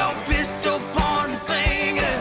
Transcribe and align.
your 0.00 0.14
pistol 0.24 0.78
point 0.94 1.38
finger 1.40 2.16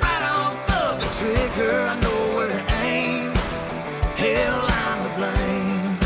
right 0.00 0.22
off 0.22 0.56
of 0.70 0.98
the 0.98 1.06
trigger. 1.18 1.82
I 1.82 2.00
know 2.00 2.34
where 2.34 2.48
to 2.48 2.74
aim. 2.76 3.34
Hell, 4.16 4.64
I'm 4.66 5.02
to 5.02 5.10
blame. 5.18 5.98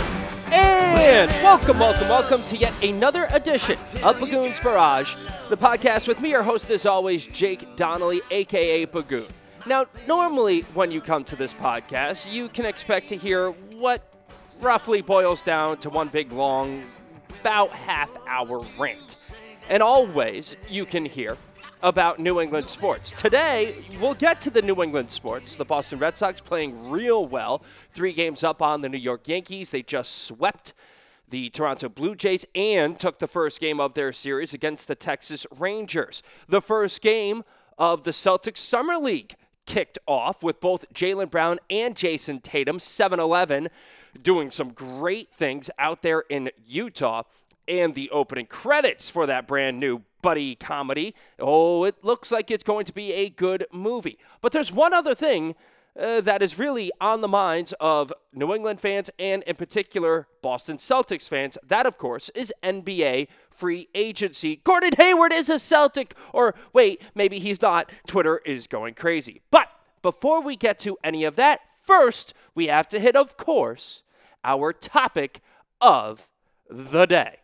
And 0.52 1.30
welcome, 1.44 1.78
welcome, 1.78 2.08
welcome 2.08 2.42
to 2.48 2.56
yet 2.56 2.72
another 2.82 3.28
edition 3.30 3.78
of 4.02 4.18
Bagoon's 4.18 4.58
Barrage, 4.58 5.14
the 5.48 5.56
podcast 5.56 6.08
with 6.08 6.20
me, 6.20 6.30
your 6.30 6.42
host 6.42 6.68
as 6.68 6.84
always, 6.84 7.28
Jake 7.28 7.76
Donnelly, 7.76 8.20
aka 8.32 8.84
Bagoon. 8.86 9.28
Now, 9.66 9.86
normally 10.08 10.62
when 10.74 10.90
you 10.90 11.00
come 11.00 11.22
to 11.24 11.36
this 11.36 11.54
podcast, 11.54 12.32
you 12.32 12.48
can 12.48 12.66
expect 12.66 13.08
to 13.10 13.16
hear 13.16 13.50
what 13.50 14.02
roughly 14.60 15.02
boils 15.02 15.42
down 15.42 15.78
to 15.78 15.90
one 15.90 16.08
big 16.08 16.32
long, 16.32 16.82
about 17.40 17.70
half 17.70 18.10
hour 18.26 18.66
rant. 18.76 19.14
And 19.68 19.82
always 19.82 20.56
you 20.66 20.86
can 20.86 21.04
hear 21.04 21.36
about 21.82 22.18
New 22.18 22.40
England 22.40 22.70
sports. 22.70 23.12
Today, 23.12 23.74
we'll 24.00 24.14
get 24.14 24.40
to 24.40 24.50
the 24.50 24.62
New 24.62 24.82
England 24.82 25.10
sports. 25.10 25.56
The 25.56 25.64
Boston 25.66 25.98
Red 25.98 26.16
Sox 26.16 26.40
playing 26.40 26.88
real 26.88 27.26
well, 27.26 27.62
three 27.92 28.14
games 28.14 28.42
up 28.42 28.62
on 28.62 28.80
the 28.80 28.88
New 28.88 28.98
York 28.98 29.28
Yankees. 29.28 29.70
They 29.70 29.82
just 29.82 30.24
swept 30.24 30.72
the 31.28 31.50
Toronto 31.50 31.90
Blue 31.90 32.14
Jays 32.14 32.46
and 32.54 32.98
took 32.98 33.18
the 33.18 33.26
first 33.28 33.60
game 33.60 33.78
of 33.78 33.92
their 33.92 34.10
series 34.10 34.54
against 34.54 34.88
the 34.88 34.94
Texas 34.94 35.46
Rangers. 35.56 36.22
The 36.48 36.62
first 36.62 37.02
game 37.02 37.44
of 37.76 38.04
the 38.04 38.12
Celtics 38.12 38.58
Summer 38.58 38.96
League 38.96 39.36
kicked 39.66 39.98
off 40.06 40.42
with 40.42 40.60
both 40.60 40.90
Jaylen 40.94 41.30
Brown 41.30 41.58
and 41.68 41.94
Jayson 41.94 42.40
Tatum, 42.40 42.78
7 42.78 43.20
11, 43.20 43.68
doing 44.20 44.50
some 44.50 44.70
great 44.70 45.30
things 45.30 45.70
out 45.78 46.00
there 46.00 46.24
in 46.30 46.50
Utah. 46.66 47.24
And 47.68 47.94
the 47.94 48.10
opening 48.10 48.46
credits 48.46 49.10
for 49.10 49.26
that 49.26 49.46
brand 49.46 49.78
new 49.78 50.02
buddy 50.22 50.54
comedy. 50.54 51.14
Oh, 51.38 51.84
it 51.84 52.02
looks 52.02 52.32
like 52.32 52.50
it's 52.50 52.64
going 52.64 52.84
to 52.86 52.92
be 52.92 53.12
a 53.12 53.28
good 53.28 53.66
movie. 53.72 54.18
But 54.40 54.52
there's 54.52 54.72
one 54.72 54.94
other 54.94 55.14
thing 55.14 55.54
uh, 55.98 56.20
that 56.20 56.42
is 56.42 56.58
really 56.58 56.90
on 57.00 57.20
the 57.20 57.28
minds 57.28 57.74
of 57.80 58.12
New 58.32 58.54
England 58.54 58.80
fans 58.80 59.10
and, 59.18 59.42
in 59.44 59.56
particular, 59.56 60.28
Boston 60.42 60.76
Celtics 60.76 61.28
fans. 61.28 61.58
That, 61.66 61.86
of 61.86 61.98
course, 61.98 62.30
is 62.30 62.52
NBA 62.62 63.28
free 63.50 63.88
agency. 63.94 64.60
Gordon 64.62 64.92
Hayward 64.96 65.32
is 65.32 65.50
a 65.50 65.58
Celtic, 65.58 66.14
or 66.32 66.54
wait, 66.72 67.02
maybe 67.14 67.38
he's 67.38 67.60
not. 67.60 67.90
Twitter 68.06 68.40
is 68.46 68.66
going 68.66 68.94
crazy. 68.94 69.42
But 69.50 69.68
before 70.02 70.40
we 70.40 70.56
get 70.56 70.78
to 70.80 70.96
any 71.02 71.24
of 71.24 71.36
that, 71.36 71.60
first, 71.80 72.32
we 72.54 72.68
have 72.68 72.88
to 72.90 73.00
hit, 73.00 73.16
of 73.16 73.36
course, 73.36 74.02
our 74.44 74.72
topic 74.72 75.40
of 75.80 76.28
the 76.70 77.06
day. 77.06 77.38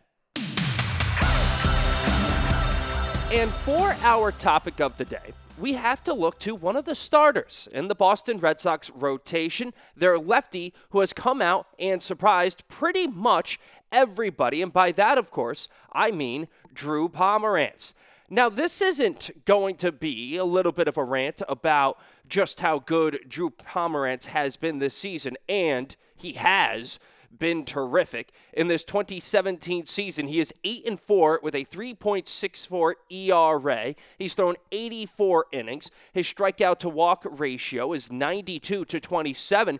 And 3.31 3.51
for 3.51 3.95
our 4.03 4.31
topic 4.31 4.79
of 4.79 4.97
the 4.97 5.05
day, 5.05 5.33
we 5.57 5.73
have 5.73 6.03
to 6.03 6.13
look 6.13 6.37
to 6.39 6.53
one 6.53 6.75
of 6.75 6.85
the 6.85 6.93
starters 6.93 7.67
in 7.71 7.87
the 7.87 7.95
Boston 7.95 8.37
Red 8.37 8.61
Sox 8.61 8.91
rotation, 8.91 9.73
their 9.95 10.19
lefty, 10.19 10.73
who 10.91 10.99
has 10.99 11.11
come 11.11 11.41
out 11.41 11.67
and 11.79 12.03
surprised 12.03 12.67
pretty 12.67 13.07
much 13.07 13.59
everybody. 13.91 14.61
And 14.61 14.71
by 14.71 14.91
that, 14.91 15.17
of 15.17 15.31
course, 15.31 15.67
I 15.91 16.11
mean 16.11 16.47
Drew 16.71 17.09
Pomeranz. 17.09 17.93
Now, 18.29 18.47
this 18.47 18.79
isn't 18.81 19.45
going 19.45 19.77
to 19.77 19.91
be 19.91 20.37
a 20.37 20.45
little 20.45 20.71
bit 20.71 20.87
of 20.87 20.97
a 20.97 21.03
rant 21.03 21.41
about 21.49 21.97
just 22.29 22.59
how 22.59 22.79
good 22.79 23.21
Drew 23.27 23.49
Pomeranz 23.49 24.25
has 24.27 24.55
been 24.55 24.77
this 24.77 24.95
season, 24.95 25.35
and 25.49 25.95
he 26.15 26.33
has 26.33 26.99
been 27.37 27.65
terrific. 27.65 28.31
In 28.53 28.67
this 28.67 28.83
2017 28.83 29.85
season, 29.85 30.27
he 30.27 30.39
is 30.39 30.53
8 30.63 30.87
and 30.87 30.99
4 30.99 31.39
with 31.43 31.55
a 31.55 31.65
3.64 31.65 32.93
ERA. 33.09 33.95
He's 34.17 34.33
thrown 34.33 34.55
84 34.71 35.45
innings. 35.51 35.91
His 36.13 36.27
strikeout 36.27 36.79
to 36.79 36.89
walk 36.89 37.25
ratio 37.29 37.93
is 37.93 38.11
92 38.11 38.85
to 38.85 38.99
27. 38.99 39.79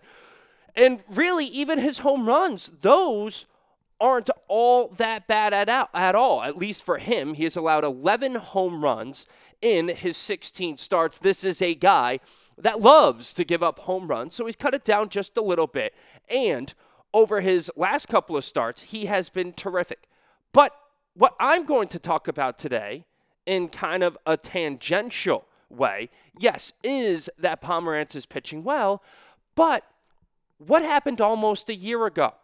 And 0.74 1.04
really, 1.08 1.46
even 1.46 1.78
his 1.78 1.98
home 1.98 2.26
runs, 2.26 2.70
those 2.82 3.46
aren't 4.00 4.28
all 4.46 4.88
that 4.88 5.26
bad 5.26 5.54
at, 5.54 5.68
at 5.94 6.14
all. 6.14 6.42
At 6.42 6.58
least 6.58 6.82
for 6.82 6.98
him, 6.98 7.34
he 7.34 7.44
has 7.44 7.56
allowed 7.56 7.84
11 7.84 8.34
home 8.36 8.84
runs 8.84 9.26
in 9.62 9.88
his 9.88 10.16
16 10.16 10.78
starts. 10.78 11.18
This 11.18 11.44
is 11.44 11.62
a 11.62 11.74
guy 11.74 12.20
that 12.58 12.80
loves 12.80 13.32
to 13.34 13.44
give 13.44 13.62
up 13.62 13.80
home 13.80 14.08
runs, 14.08 14.34
so 14.34 14.46
he's 14.46 14.56
cut 14.56 14.74
it 14.74 14.84
down 14.84 15.08
just 15.08 15.36
a 15.36 15.42
little 15.42 15.66
bit. 15.66 15.94
And 16.28 16.74
over 17.12 17.40
his 17.40 17.70
last 17.76 18.08
couple 18.08 18.36
of 18.36 18.44
starts, 18.44 18.82
he 18.82 19.06
has 19.06 19.28
been 19.28 19.52
terrific. 19.52 20.08
But 20.52 20.72
what 21.14 21.34
I'm 21.40 21.64
going 21.64 21.88
to 21.88 21.98
talk 21.98 22.28
about 22.28 22.58
today, 22.58 23.04
in 23.46 23.68
kind 23.68 24.02
of 24.02 24.18
a 24.26 24.36
tangential 24.36 25.46
way, 25.68 26.10
yes, 26.38 26.72
is 26.82 27.30
that 27.38 27.62
Pomeranz 27.62 28.14
is 28.14 28.26
pitching 28.26 28.64
well, 28.64 29.02
but 29.54 29.84
what 30.58 30.82
happened 30.82 31.20
almost 31.20 31.68
a 31.68 31.74
year 31.74 32.06
ago? 32.06 32.34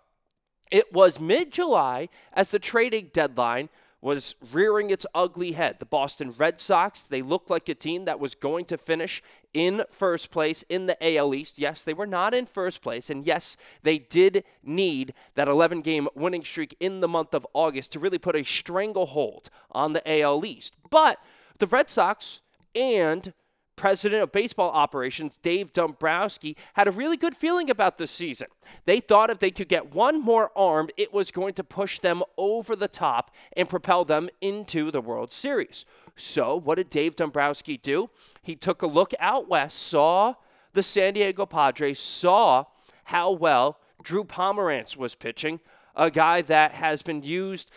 It 0.70 0.92
was 0.92 1.20
mid 1.20 1.52
July 1.52 2.08
as 2.32 2.50
the 2.50 2.58
trading 2.58 3.10
deadline 3.12 3.68
was 4.02 4.34
rearing 4.50 4.90
its 4.90 5.06
ugly 5.14 5.52
head. 5.52 5.78
The 5.78 5.86
Boston 5.86 6.34
Red 6.36 6.60
Sox, 6.60 7.00
they 7.00 7.22
looked 7.22 7.48
like 7.48 7.68
a 7.68 7.74
team 7.74 8.04
that 8.04 8.18
was 8.18 8.34
going 8.34 8.64
to 8.66 8.76
finish 8.76 9.22
in 9.54 9.84
first 9.90 10.32
place 10.32 10.64
in 10.64 10.86
the 10.86 10.96
AL 11.00 11.32
East. 11.34 11.58
Yes, 11.58 11.84
they 11.84 11.94
were 11.94 12.06
not 12.06 12.34
in 12.34 12.44
first 12.44 12.82
place. 12.82 13.08
And 13.08 13.24
yes, 13.24 13.56
they 13.84 13.98
did 13.98 14.42
need 14.62 15.14
that 15.36 15.46
11 15.46 15.82
game 15.82 16.08
winning 16.16 16.42
streak 16.42 16.76
in 16.80 17.00
the 17.00 17.08
month 17.08 17.32
of 17.32 17.46
August 17.54 17.92
to 17.92 18.00
really 18.00 18.18
put 18.18 18.34
a 18.34 18.44
stranglehold 18.44 19.48
on 19.70 19.92
the 19.92 20.20
AL 20.20 20.44
East. 20.44 20.74
But 20.90 21.18
the 21.58 21.66
Red 21.68 21.88
Sox 21.88 22.40
and 22.74 23.32
president 23.82 24.22
of 24.22 24.30
baseball 24.30 24.70
operations, 24.70 25.40
Dave 25.42 25.72
Dombrowski, 25.72 26.56
had 26.74 26.86
a 26.86 26.92
really 26.92 27.16
good 27.16 27.34
feeling 27.34 27.68
about 27.68 27.98
this 27.98 28.12
season. 28.12 28.46
They 28.84 29.00
thought 29.00 29.28
if 29.28 29.40
they 29.40 29.50
could 29.50 29.66
get 29.66 29.92
one 29.92 30.22
more 30.22 30.52
arm, 30.54 30.88
it 30.96 31.12
was 31.12 31.32
going 31.32 31.54
to 31.54 31.64
push 31.64 31.98
them 31.98 32.22
over 32.38 32.76
the 32.76 32.86
top 32.86 33.34
and 33.56 33.68
propel 33.68 34.04
them 34.04 34.28
into 34.40 34.92
the 34.92 35.00
World 35.00 35.32
Series. 35.32 35.84
So, 36.14 36.54
what 36.56 36.76
did 36.76 36.90
Dave 36.90 37.16
Dombrowski 37.16 37.76
do? 37.76 38.08
He 38.40 38.54
took 38.54 38.82
a 38.82 38.86
look 38.86 39.14
out 39.18 39.48
west, 39.48 39.80
saw 39.80 40.34
the 40.74 40.84
San 40.84 41.14
Diego 41.14 41.44
Padres, 41.44 41.98
saw 41.98 42.66
how 43.06 43.32
well 43.32 43.80
Drew 44.00 44.22
Pomeranz 44.22 44.96
was 44.96 45.16
pitching, 45.16 45.58
a 45.96 46.08
guy 46.08 46.40
that 46.42 46.70
has 46.70 47.02
been 47.02 47.24
used 47.24 47.68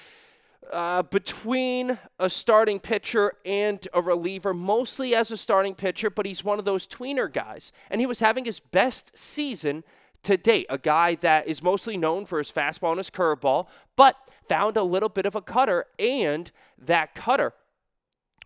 uh, 0.71 1.03
between 1.03 1.97
a 2.19 2.29
starting 2.29 2.79
pitcher 2.79 3.33
and 3.45 3.87
a 3.93 4.01
reliever, 4.01 4.53
mostly 4.53 5.15
as 5.15 5.31
a 5.31 5.37
starting 5.37 5.75
pitcher, 5.75 6.09
but 6.09 6.25
he's 6.25 6.43
one 6.43 6.59
of 6.59 6.65
those 6.65 6.87
tweener 6.87 7.31
guys. 7.31 7.71
And 7.89 8.01
he 8.01 8.07
was 8.07 8.19
having 8.19 8.45
his 8.45 8.59
best 8.59 9.11
season 9.15 9.83
to 10.23 10.37
date. 10.37 10.65
A 10.69 10.77
guy 10.77 11.15
that 11.15 11.47
is 11.47 11.61
mostly 11.61 11.97
known 11.97 12.25
for 12.25 12.39
his 12.39 12.51
fastball 12.51 12.89
and 12.89 12.97
his 12.97 13.09
curveball, 13.09 13.67
but 13.95 14.17
found 14.47 14.77
a 14.77 14.83
little 14.83 15.09
bit 15.09 15.25
of 15.25 15.35
a 15.35 15.41
cutter, 15.41 15.85
and 15.99 16.51
that 16.77 17.15
cutter, 17.15 17.53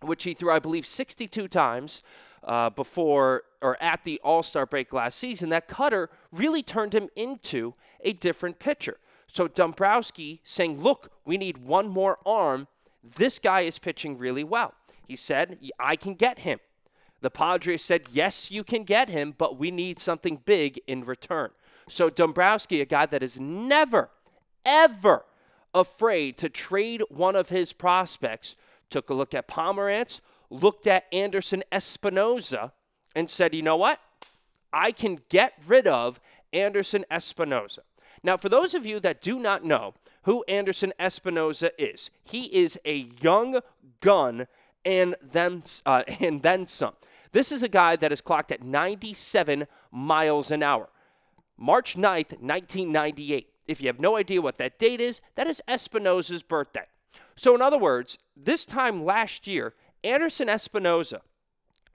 which 0.02 0.24
he 0.24 0.34
threw, 0.34 0.52
I 0.52 0.58
believe, 0.58 0.86
62 0.86 1.48
times. 1.48 2.02
Uh, 2.42 2.70
before 2.70 3.42
or 3.60 3.76
at 3.82 4.02
the 4.04 4.18
All 4.24 4.42
Star 4.42 4.64
break 4.64 4.94
last 4.94 5.18
season, 5.18 5.50
that 5.50 5.68
cutter 5.68 6.08
really 6.32 6.62
turned 6.62 6.94
him 6.94 7.10
into 7.14 7.74
a 8.00 8.14
different 8.14 8.58
pitcher. 8.58 8.96
So 9.32 9.48
Dombrowski 9.48 10.40
saying, 10.44 10.80
look, 10.80 11.12
we 11.24 11.36
need 11.36 11.58
one 11.58 11.88
more 11.88 12.18
arm. 12.26 12.66
This 13.02 13.38
guy 13.38 13.60
is 13.60 13.78
pitching 13.78 14.18
really 14.18 14.44
well. 14.44 14.74
He 15.06 15.16
said, 15.16 15.58
I 15.78 15.96
can 15.96 16.14
get 16.14 16.40
him. 16.40 16.58
The 17.20 17.30
Padres 17.30 17.84
said, 17.84 18.02
yes, 18.10 18.50
you 18.50 18.64
can 18.64 18.84
get 18.84 19.08
him, 19.08 19.34
but 19.36 19.58
we 19.58 19.70
need 19.70 20.00
something 20.00 20.40
big 20.44 20.80
in 20.86 21.04
return. 21.04 21.50
So 21.88 22.08
Dombrowski, 22.08 22.80
a 22.80 22.86
guy 22.86 23.06
that 23.06 23.22
is 23.22 23.38
never, 23.38 24.10
ever 24.64 25.24
afraid 25.74 26.38
to 26.38 26.48
trade 26.48 27.02
one 27.10 27.36
of 27.36 27.50
his 27.50 27.72
prospects, 27.72 28.56
took 28.88 29.10
a 29.10 29.14
look 29.14 29.34
at 29.34 29.48
Pomeranz, 29.48 30.20
looked 30.48 30.86
at 30.86 31.06
Anderson 31.12 31.62
Espinoza, 31.70 32.72
and 33.14 33.28
said, 33.28 33.54
you 33.54 33.62
know 33.62 33.76
what? 33.76 34.00
I 34.72 34.92
can 34.92 35.20
get 35.28 35.52
rid 35.66 35.86
of 35.86 36.20
Anderson 36.52 37.04
Espinoza. 37.10 37.80
Now, 38.22 38.36
for 38.36 38.48
those 38.48 38.74
of 38.74 38.84
you 38.84 39.00
that 39.00 39.22
do 39.22 39.38
not 39.38 39.64
know 39.64 39.94
who 40.22 40.44
Anderson 40.48 40.92
Espinoza 40.98 41.70
is, 41.78 42.10
he 42.22 42.44
is 42.44 42.78
a 42.84 43.08
young 43.20 43.60
gun 44.00 44.46
and 44.84 45.14
then, 45.22 45.62
uh, 45.86 46.02
and 46.20 46.42
then 46.42 46.66
some. 46.66 46.94
This 47.32 47.52
is 47.52 47.62
a 47.62 47.68
guy 47.68 47.96
that 47.96 48.12
is 48.12 48.20
clocked 48.20 48.52
at 48.52 48.62
97 48.62 49.66
miles 49.90 50.50
an 50.50 50.62
hour. 50.62 50.88
March 51.56 51.94
9th, 51.94 52.40
1998. 52.40 53.48
If 53.68 53.80
you 53.80 53.86
have 53.86 54.00
no 54.00 54.16
idea 54.16 54.42
what 54.42 54.58
that 54.58 54.78
date 54.78 55.00
is, 55.00 55.20
that 55.36 55.46
is 55.46 55.62
Espinoza's 55.68 56.42
birthday. 56.42 56.86
So, 57.36 57.54
in 57.54 57.62
other 57.62 57.78
words, 57.78 58.18
this 58.36 58.64
time 58.64 59.04
last 59.04 59.46
year, 59.46 59.74
Anderson 60.02 60.48
Espinoza 60.48 61.20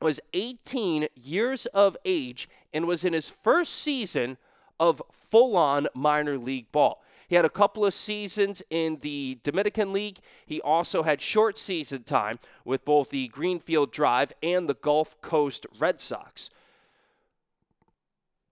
was 0.02 0.20
18 0.34 1.08
years 1.16 1.66
of 1.68 1.98
age 2.06 2.48
and 2.74 2.88
was 2.88 3.04
in 3.04 3.14
his 3.14 3.30
first 3.30 3.74
season 3.74 4.38
of 4.80 5.02
full 5.12 5.58
on 5.58 5.88
minor 5.94 6.38
league 6.38 6.72
ball. 6.72 7.02
He 7.28 7.36
had 7.36 7.46
a 7.46 7.50
couple 7.50 7.86
of 7.86 7.94
seasons 7.94 8.62
in 8.70 9.00
the 9.02 9.40
Dominican 9.44 9.92
League. 9.92 10.20
He 10.46 10.62
also 10.62 11.04
had 11.04 11.22
short 11.22 11.58
season 11.58 12.04
time 12.04 12.40
with 12.64 12.86
both 12.86 13.10
the 13.10 13.28
Greenville 13.30 13.88
Drive 13.88 14.32
and 14.44 14.70
the 14.70 14.76
Gulf 14.76 15.20
Coast 15.22 15.66
Red 15.80 16.02
Sox. 16.02 16.50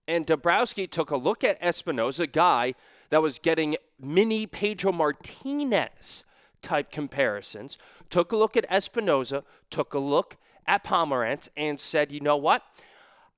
And 0.06 0.26
Dombrowski 0.26 0.86
took 0.86 1.10
a 1.10 1.16
look 1.16 1.44
at 1.44 1.60
Espinoza, 1.62 2.20
a 2.20 2.26
guy 2.26 2.74
that 3.10 3.22
was 3.22 3.38
getting 3.38 3.76
mini 3.98 4.46
Pedro 4.46 4.92
Martinez 4.92 6.24
type 6.60 6.90
comparisons, 6.90 7.78
took 8.10 8.32
a 8.32 8.36
look 8.36 8.56
at 8.56 8.68
Espinoza, 8.68 9.44
took 9.70 9.94
a 9.94 9.98
look 9.98 10.36
at 10.66 10.84
Pomeranz, 10.84 11.48
and 11.56 11.78
said, 11.78 12.10
you 12.10 12.20
know 12.20 12.36
what? 12.36 12.62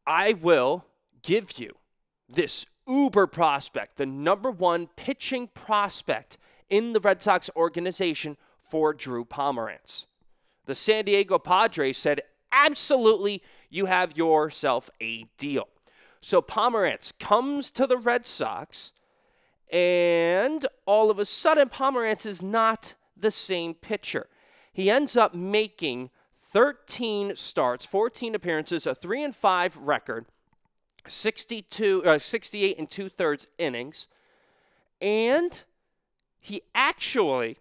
I 0.06 0.32
will 0.32 0.86
give 1.22 1.58
you 1.58 1.76
this 2.28 2.66
uber 2.86 3.26
prospect, 3.26 3.96
the 3.96 4.06
number 4.06 4.50
one 4.50 4.88
pitching 4.96 5.48
prospect 5.48 6.38
in 6.68 6.92
the 6.92 7.00
Red 7.00 7.22
Sox 7.22 7.50
organization 7.56 8.36
for 8.60 8.92
Drew 8.92 9.24
Pomeranz. 9.24 10.06
The 10.66 10.74
San 10.74 11.04
Diego 11.04 11.38
Padres 11.38 11.98
said, 11.98 12.22
absolutely, 12.50 13.42
you 13.70 13.86
have 13.86 14.16
yourself 14.16 14.90
a 15.00 15.26
deal. 15.38 15.68
So 16.20 16.42
Pomeranz 16.42 17.12
comes 17.20 17.70
to 17.70 17.86
the 17.86 17.98
Red 17.98 18.26
Sox, 18.26 18.92
and 19.70 20.66
all 20.86 21.10
of 21.10 21.18
a 21.18 21.24
sudden, 21.24 21.68
Pomeranz 21.68 22.26
is 22.26 22.42
not 22.42 22.94
the 23.16 23.30
same 23.30 23.74
pitcher. 23.74 24.26
He 24.72 24.90
ends 24.90 25.16
up 25.16 25.34
making 25.34 26.10
13 26.52 27.36
starts, 27.36 27.84
14 27.86 28.34
appearances, 28.34 28.86
a 28.86 28.94
3 28.94 29.24
and 29.24 29.36
5 29.36 29.76
record, 29.76 30.26
62, 31.08 32.02
uh, 32.04 32.18
68 32.18 32.78
and 32.78 32.90
two 32.90 33.08
thirds 33.08 33.46
innings, 33.58 34.06
and 35.00 35.62
he 36.38 36.62
actually 36.74 37.58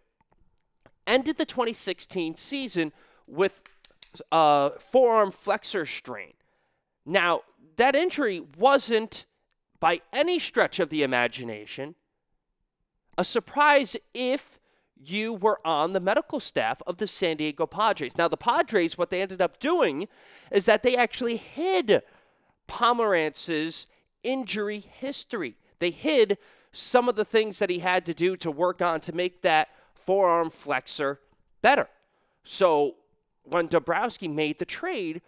ended 1.08 1.38
the 1.38 1.46
2016 1.46 2.38
season 2.38 2.92
with 3.28 3.62
a 4.32 4.72
forearm 4.80 5.32
flexor 5.32 5.86
strain. 5.86 6.34
Now, 7.06 7.42
that 7.76 7.96
injury 7.96 8.42
wasn't 8.58 9.26
by 9.80 10.02
any 10.14 10.40
stretch 10.40 10.80
of 10.80 10.90
the 10.90 11.04
imagination 11.04 11.96
a 13.18 13.24
surprise 13.24 13.96
if 14.14 14.60
you 14.98 15.34
were 15.34 15.60
on 15.66 15.94
the 15.94 16.00
medical 16.00 16.40
staff 16.40 16.82
of 16.88 16.98
the 16.98 17.08
San 17.08 17.38
Diego 17.38 17.66
Padres. 17.66 18.18
Now, 18.18 18.28
the 18.28 18.38
Padres, 18.38 18.98
what 18.98 19.10
they 19.10 19.22
ended 19.22 19.42
up 19.42 19.60
doing 19.60 20.08
is 20.52 20.66
that 20.66 20.84
they 20.84 20.96
actually 20.96 21.38
hid 21.38 22.02
Pomeranz's 22.68 23.88
injury 24.24 24.80
history. 24.80 25.56
They 25.80 25.92
hid 25.92 26.38
some 26.72 27.08
of 27.08 27.16
the 27.16 27.26
things 27.26 27.60
that 27.60 27.70
he 27.70 27.80
had 27.80 28.06
to 28.06 28.14
do 28.14 28.36
to 28.38 28.52
work 28.52 28.82
on 28.82 29.00
to 29.02 29.14
make 29.14 29.42
that 29.42 29.70
forearm 29.94 30.50
flexor 30.50 31.20
better. 31.62 31.88
So 32.44 32.96
when 33.44 33.68
Dombrowski 33.68 34.28
made 34.28 34.60
the 34.60 34.66
trade 34.66 35.22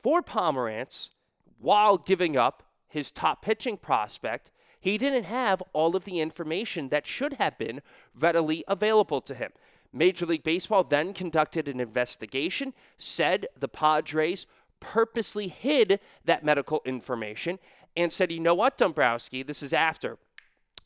for 0.00 0.22
Pomeranz 0.22 1.10
while 1.58 1.98
giving 1.98 2.36
up 2.36 2.62
his 2.88 3.10
top 3.10 3.42
pitching 3.42 3.76
prospect, 3.76 4.50
he 4.80 4.96
didn't 4.96 5.24
have 5.24 5.62
all 5.72 5.96
of 5.96 6.04
the 6.04 6.20
information 6.20 6.88
that 6.88 7.06
should 7.06 7.34
have 7.34 7.58
been 7.58 7.82
readily 8.18 8.64
available 8.68 9.20
to 9.22 9.34
him. 9.34 9.52
Major 9.92 10.26
League 10.26 10.44
Baseball 10.44 10.84
then 10.84 11.12
conducted 11.12 11.66
an 11.68 11.80
investigation, 11.80 12.74
said 12.98 13.46
the 13.58 13.68
Padres 13.68 14.46
purposely 14.80 15.48
hid 15.48 16.00
that 16.24 16.44
medical 16.44 16.82
information 16.84 17.58
and 17.96 18.12
said, 18.12 18.30
you 18.30 18.40
know 18.40 18.54
what, 18.54 18.78
Dombrowski, 18.78 19.42
this 19.42 19.62
is 19.62 19.72
after 19.72 20.18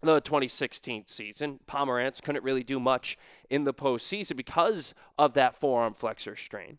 the 0.02 0.20
2016 0.20 1.04
season. 1.06 1.60
Pomeranz 1.66 2.22
couldn't 2.22 2.44
really 2.44 2.64
do 2.64 2.80
much 2.80 3.16
in 3.50 3.64
the 3.64 3.74
postseason 3.74 4.36
because 4.36 4.94
of 5.18 5.34
that 5.34 5.58
forearm 5.58 5.94
flexor 5.94 6.36
strain. 6.36 6.78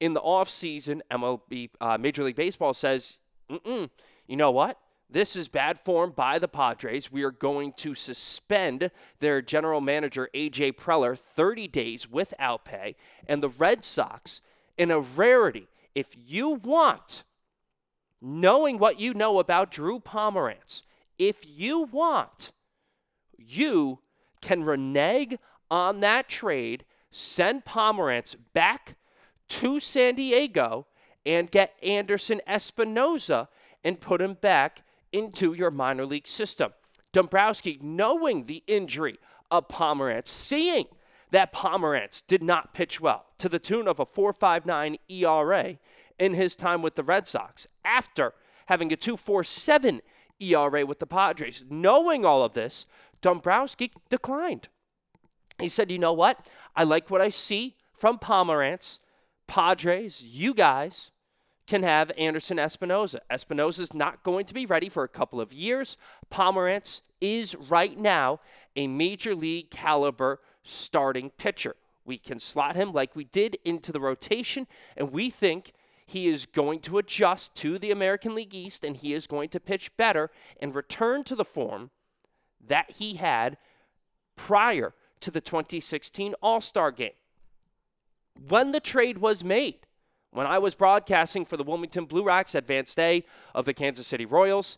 In 0.00 0.14
the 0.14 0.20
offseason, 0.20 1.00
MLB, 1.10 1.70
uh, 1.80 1.98
Major 1.98 2.24
League 2.24 2.36
Baseball 2.36 2.74
says, 2.74 3.18
you 3.48 3.88
know 4.28 4.50
what? 4.50 4.78
This 5.08 5.36
is 5.36 5.48
bad 5.48 5.78
form 5.78 6.10
by 6.10 6.38
the 6.38 6.48
Padres. 6.48 7.12
We 7.12 7.22
are 7.22 7.30
going 7.30 7.74
to 7.74 7.94
suspend 7.94 8.90
their 9.20 9.40
general 9.42 9.80
manager, 9.80 10.28
A.J. 10.34 10.72
Preller, 10.72 11.16
30 11.16 11.68
days 11.68 12.10
without 12.10 12.64
pay. 12.64 12.96
And 13.26 13.42
the 13.42 13.50
Red 13.50 13.84
Sox, 13.84 14.40
in 14.76 14.90
a 14.90 14.98
rarity, 14.98 15.68
if 15.94 16.16
you 16.16 16.50
want, 16.50 17.24
knowing 18.20 18.78
what 18.78 18.98
you 18.98 19.14
know 19.14 19.38
about 19.38 19.70
Drew 19.70 20.00
Pomeranz, 20.00 20.82
if 21.18 21.44
you 21.46 21.82
want, 21.84 22.52
you 23.36 24.00
can 24.40 24.64
renege 24.64 25.36
on 25.70 26.00
that 26.00 26.28
trade, 26.28 26.84
send 27.10 27.64
Pomeranz 27.64 28.36
back 28.52 28.96
to 29.48 29.80
San 29.80 30.16
Diego, 30.16 30.86
and 31.26 31.50
get 31.50 31.74
Anderson 31.82 32.40
Espinoza 32.46 33.48
and 33.82 34.00
put 34.00 34.20
him 34.20 34.34
back 34.34 34.82
into 35.12 35.52
your 35.54 35.70
minor 35.70 36.04
league 36.04 36.26
system. 36.26 36.72
Dombrowski, 37.12 37.78
knowing 37.80 38.46
the 38.46 38.62
injury 38.66 39.18
of 39.50 39.68
Pomeranz, 39.68 40.28
seeing 40.28 40.86
that 41.34 41.52
Pomeranz 41.52 42.22
did 42.26 42.42
not 42.42 42.74
pitch 42.74 43.00
well 43.00 43.26
to 43.38 43.48
the 43.48 43.58
tune 43.58 43.88
of 43.88 43.98
a 43.98 44.06
4.59 44.06 44.98
ERA 45.08 45.78
in 46.18 46.34
his 46.34 46.54
time 46.54 46.80
with 46.80 46.94
the 46.94 47.02
Red 47.02 47.26
Sox 47.26 47.66
after 47.84 48.34
having 48.66 48.92
a 48.92 48.96
2.47 48.96 50.00
ERA 50.40 50.86
with 50.86 51.00
the 51.00 51.06
Padres. 51.06 51.64
Knowing 51.68 52.24
all 52.24 52.44
of 52.44 52.54
this, 52.54 52.86
Dombrowski 53.20 53.90
declined. 54.10 54.68
He 55.58 55.68
said, 55.68 55.90
"You 55.90 55.98
know 55.98 56.12
what? 56.12 56.46
I 56.76 56.84
like 56.84 57.10
what 57.10 57.20
I 57.20 57.28
see 57.28 57.76
from 57.92 58.18
Pomeranz. 58.18 58.98
Padres, 59.46 60.22
you 60.24 60.54
guys 60.54 61.10
can 61.66 61.82
have 61.82 62.12
Anderson. 62.18 62.58
Espinoza 62.58 63.80
is 63.80 63.94
not 63.94 64.22
going 64.22 64.46
to 64.46 64.54
be 64.54 64.66
ready 64.66 64.88
for 64.88 65.04
a 65.04 65.08
couple 65.08 65.40
of 65.40 65.52
years. 65.52 65.96
Pomeranz 66.30 67.00
is 67.20 67.54
right 67.54 67.98
now 67.98 68.40
a 68.76 68.86
major 68.86 69.34
league 69.34 69.70
caliber 69.70 70.40
starting 70.64 71.30
pitcher. 71.30 71.76
We 72.04 72.18
can 72.18 72.40
slot 72.40 72.76
him 72.76 72.92
like 72.92 73.14
we 73.14 73.24
did 73.24 73.56
into 73.64 73.92
the 73.92 74.00
rotation, 74.00 74.66
and 74.96 75.12
we 75.12 75.30
think 75.30 75.72
he 76.06 76.28
is 76.28 76.46
going 76.46 76.80
to 76.80 76.98
adjust 76.98 77.54
to 77.56 77.78
the 77.78 77.90
American 77.90 78.34
League 78.34 78.54
East 78.54 78.84
and 78.84 78.96
he 78.96 79.12
is 79.12 79.26
going 79.26 79.48
to 79.50 79.60
pitch 79.60 79.96
better 79.96 80.30
and 80.60 80.74
return 80.74 81.24
to 81.24 81.34
the 81.34 81.44
form 81.44 81.90
that 82.66 82.92
he 82.92 83.14
had 83.14 83.56
prior 84.36 84.94
to 85.20 85.30
the 85.30 85.40
2016 85.40 86.34
All 86.42 86.60
Star 86.60 86.90
game. 86.90 87.12
When 88.48 88.72
the 88.72 88.80
trade 88.80 89.18
was 89.18 89.44
made, 89.44 89.86
when 90.30 90.46
I 90.46 90.58
was 90.58 90.74
broadcasting 90.74 91.44
for 91.44 91.56
the 91.56 91.64
Wilmington 91.64 92.04
Blue 92.04 92.24
Rocks 92.24 92.54
advanced 92.54 92.96
day 92.96 93.24
of 93.54 93.64
the 93.64 93.74
Kansas 93.74 94.06
City 94.06 94.26
Royals, 94.26 94.76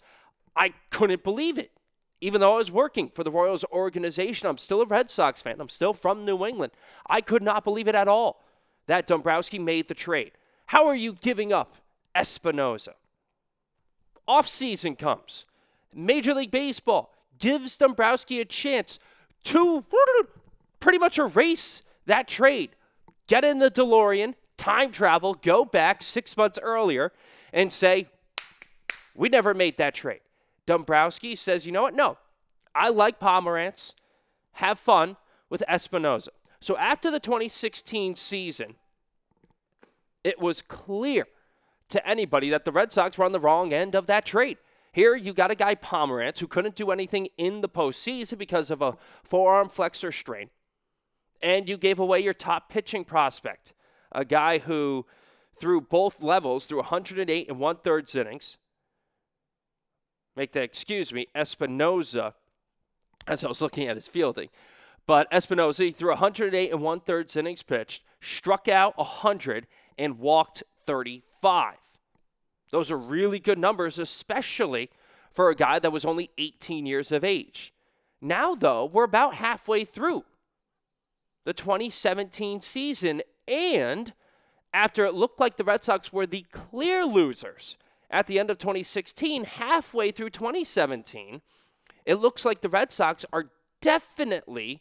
I 0.55 0.75
couldn't 0.91 1.25
believe 1.25 1.59
it. 1.59 1.73
Even 2.21 2.41
though 2.41 2.55
I 2.55 2.59
was 2.59 2.71
working 2.71 3.11
for 3.11 3.23
the 3.25 3.31
Royals 3.31 3.65
organization, 3.71 4.49
I'm 4.49 4.59
still 4.59 4.81
a 4.81 4.87
Red 4.87 5.11
Sox 5.11 5.43
fan. 5.43 5.61
I'm 5.61 5.69
still 5.69 5.93
from 5.93 6.25
New 6.25 6.47
England. 6.47 6.73
I 7.09 7.21
could 7.21 7.43
not 7.43 7.63
believe 7.63 7.89
it 7.89 7.95
at 7.95 8.09
all 8.09 8.43
that 8.87 9.07
Dombrowski 9.07 9.59
made 9.59 9.89
the 9.89 9.95
trade. 9.95 10.33
How 10.67 10.87
are 10.87 10.95
you 10.95 11.13
giving 11.13 11.53
up 11.53 11.77
Espinoza? 12.15 12.95
Off 14.27 14.47
season 14.47 14.97
comes. 14.97 15.45
Major 15.95 16.35
League 16.35 16.51
Baseball 16.51 17.13
gives 17.39 17.77
Dombrowski 17.77 18.41
a 18.41 18.45
chance 18.45 18.99
to 19.45 19.85
pretty 20.81 20.99
much 20.99 21.19
erase 21.19 21.83
that 22.07 22.27
trade. 22.27 22.71
Get 23.27 23.45
in 23.45 23.59
the 23.59 23.71
DeLorean, 23.71 24.35
time 24.57 24.91
travel, 24.91 25.35
go 25.35 25.65
back 25.65 26.03
six 26.03 26.37
months 26.37 26.59
earlier, 26.63 27.13
and 27.53 27.73
say, 27.73 28.09
we 29.15 29.29
never 29.29 29.53
made 29.55 29.77
that 29.77 29.95
trade. 29.95 30.21
Dombrowski 30.67 31.37
says, 31.37 31.65
you 31.65 31.73
know 31.73 31.83
what? 31.83 31.95
No, 31.95 32.19
I 32.75 32.91
like 32.91 33.21
Pomeranz. 33.21 33.95
Have 34.53 34.79
fun 34.79 35.17
with 35.49 35.63
Espinoza. 35.69 36.29
So 36.61 36.77
after 36.77 37.11
the 37.11 37.21
2016 37.21 38.17
season, 38.17 38.75
it 40.25 40.41
was 40.41 40.63
clear 40.63 41.27
to 41.89 42.07
anybody 42.07 42.51
that 42.51 42.65
the 42.65 42.73
Red 42.73 42.93
Sox 42.93 43.17
were 43.17 43.25
on 43.25 43.33
the 43.33 43.41
wrong 43.41 43.73
end 43.73 43.95
of 43.95 44.07
that 44.07 44.25
trade. 44.27 44.59
Here, 44.93 45.15
you 45.15 45.35
got 45.35 45.51
a 45.51 45.55
guy, 45.55 45.75
Pomeranz, 45.75 46.39
who 46.39 46.47
couldn't 46.47 46.75
do 46.75 46.91
anything 46.91 47.29
in 47.37 47.61
the 47.61 47.69
postseason 47.69 48.39
because 48.39 48.71
of 48.71 48.81
a 48.81 48.97
forearm 49.23 49.69
flexor 49.69 50.11
strain. 50.11 50.49
And 51.43 51.69
you 51.69 51.77
gave 51.77 51.99
away 51.99 52.21
your 52.21 52.33
top 52.33 52.71
pitching 52.71 53.05
prospect 53.05 53.75
a 54.11 54.25
guy 54.25 54.59
who 54.59 55.05
threw 55.55 55.81
both 55.81 56.23
levels 56.23 56.67
through 56.67 56.79
108 56.79 57.49
and 57.49 57.59
one 57.59 57.77
thirds 57.77 58.15
innings. 58.15 58.57
Make 60.37 60.53
that, 60.53 60.63
excuse 60.63 61.13
me, 61.13 61.27
Espinoza, 61.35 62.35
as 63.27 63.43
I 63.43 63.49
was 63.49 63.63
looking 63.63 63.89
at 63.89 63.97
his 63.97 64.07
fielding. 64.07 64.51
But 65.07 65.31
Espinoza 65.31 65.85
he 65.85 65.91
threw 65.93 66.11
108 66.11 66.71
and 66.71 66.83
one 66.83 67.01
thirds 67.01 67.37
innings 67.37 67.63
pitched, 67.63 68.03
struck 68.21 68.69
out 68.69 68.99
100, 68.99 69.67
and 69.99 70.19
walked 70.19 70.63
35. 70.87 71.77
Those 72.71 72.91
are 72.91 72.99
really 72.99 73.39
good 73.39 73.59
numbers, 73.59 73.99
especially 73.99 74.91
for 75.33 75.49
a 75.49 75.55
guy 75.55 75.79
that 75.79 75.93
was 75.93 76.05
only 76.05 76.31
18 76.39 76.87
years 76.87 77.13
of 77.13 77.25
age. 77.25 77.73
Now, 78.21 78.55
though, 78.55 78.85
we're 78.85 79.05
about 79.05 79.35
halfway 79.35 79.85
through 79.85 80.25
the 81.45 81.53
2017 81.53 82.61
season, 82.61 83.23
and 83.47 84.13
after 84.75 85.05
it 85.05 85.15
looked 85.15 85.39
like 85.39 85.57
the 85.57 85.65
Red 85.65 85.85
Sox 85.85 86.13
were 86.13 86.27
the 86.27 86.45
clear 86.51 87.05
losers 87.07 87.77
at 88.17 88.27
the 88.27 88.39
end 88.39 88.49
of 88.49 88.57
2016, 88.57 89.45
halfway 89.45 90.11
through 90.11 90.31
2017, 90.31 91.43
it 92.07 92.15
looks 92.15 92.47
like 92.47 92.63
the 92.63 92.69
Red 92.71 92.91
Sox 92.91 93.27
are 93.31 93.51
definitely 93.83 94.81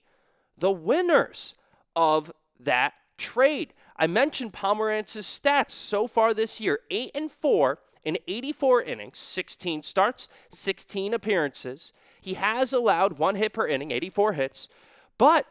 the 0.58 0.72
winners 0.72 1.54
of 1.98 2.32
that 2.58 2.94
trade. 3.18 3.74
I 3.98 4.08
mentioned 4.08 4.54
Pomeranz's 4.54 5.25
stats 5.25 5.72
so 5.72 6.08
far 6.08 6.34
this 6.34 6.62
year 6.62 6.80
8 6.89 7.12
and 7.13 7.30
4 7.30 7.77
in 8.06 8.18
84 8.25 8.84
innings, 8.84 9.20
16 9.20 9.84
starts, 9.84 10.30
16 10.48 11.13
appearances. 11.13 11.92
He 12.22 12.36
has 12.36 12.72
allowed 12.72 13.20
one 13.20 13.36
hit 13.36 13.51
per 13.51 13.68
inning, 13.68 13.92
84 13.92 14.32
hits, 14.32 14.70
but 15.18 15.46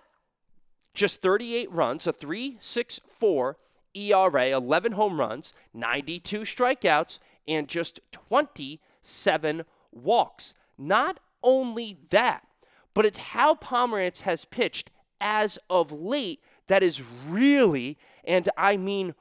just 0.95 1.21
38 1.21 1.71
runs, 1.71 2.07
a 2.07 2.15
3.64 2.15 3.57
ERA, 3.95 4.47
11 4.47 4.93
home 4.93 5.21
runs, 5.21 5.53
92 5.75 6.41
strikeouts, 6.41 7.19
and 7.47 7.69
just 7.69 8.01
27 8.13 9.65
walks. 9.93 10.55
Not 10.79 11.21
only 11.43 11.99
that, 12.11 12.47
but 12.95 13.05
it's 13.05 13.19
how 13.19 13.55
Pomeranz 13.55 14.23
has 14.23 14.45
pitched 14.45 14.91
as 15.21 15.59
of 15.69 15.93
late 15.93 16.41
that 16.67 16.83
is 16.83 17.03
really, 17.29 17.99
and 18.25 18.49
I 18.57 18.77
mean 18.77 19.15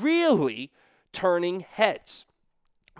really, 0.00 0.70
turning 1.12 1.60
heads. 1.60 2.24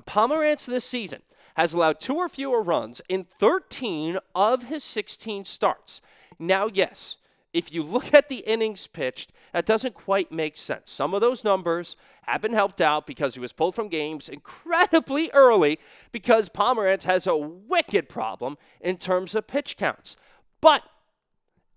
Pomeranz 0.06 0.66
this 0.66 0.84
season 0.84 1.22
has 1.56 1.72
allowed 1.72 2.00
two 2.00 2.16
or 2.16 2.28
fewer 2.28 2.62
runs 2.62 3.02
in 3.08 3.24
13 3.24 4.18
of 4.34 4.64
his 4.64 4.84
16 4.84 5.44
starts. 5.44 6.00
Now, 6.38 6.68
yes, 6.72 7.16
if 7.52 7.72
you 7.72 7.82
look 7.82 8.14
at 8.14 8.28
the 8.28 8.38
innings 8.46 8.86
pitched, 8.86 9.32
that 9.52 9.66
doesn't 9.66 9.94
quite 9.94 10.30
make 10.30 10.56
sense. 10.56 10.90
Some 10.90 11.14
of 11.14 11.20
those 11.20 11.42
numbers 11.42 11.96
have 12.22 12.40
been 12.40 12.52
helped 12.52 12.80
out 12.80 13.06
because 13.06 13.34
he 13.34 13.40
was 13.40 13.52
pulled 13.52 13.74
from 13.74 13.88
games 13.88 14.28
incredibly 14.28 15.30
early 15.32 15.78
because 16.12 16.48
Pomeranz 16.48 17.04
has 17.04 17.26
a 17.26 17.36
wicked 17.36 18.08
problem 18.08 18.56
in 18.80 18.96
terms 18.96 19.34
of 19.34 19.46
pitch 19.48 19.76
counts. 19.76 20.16
But 20.60 20.82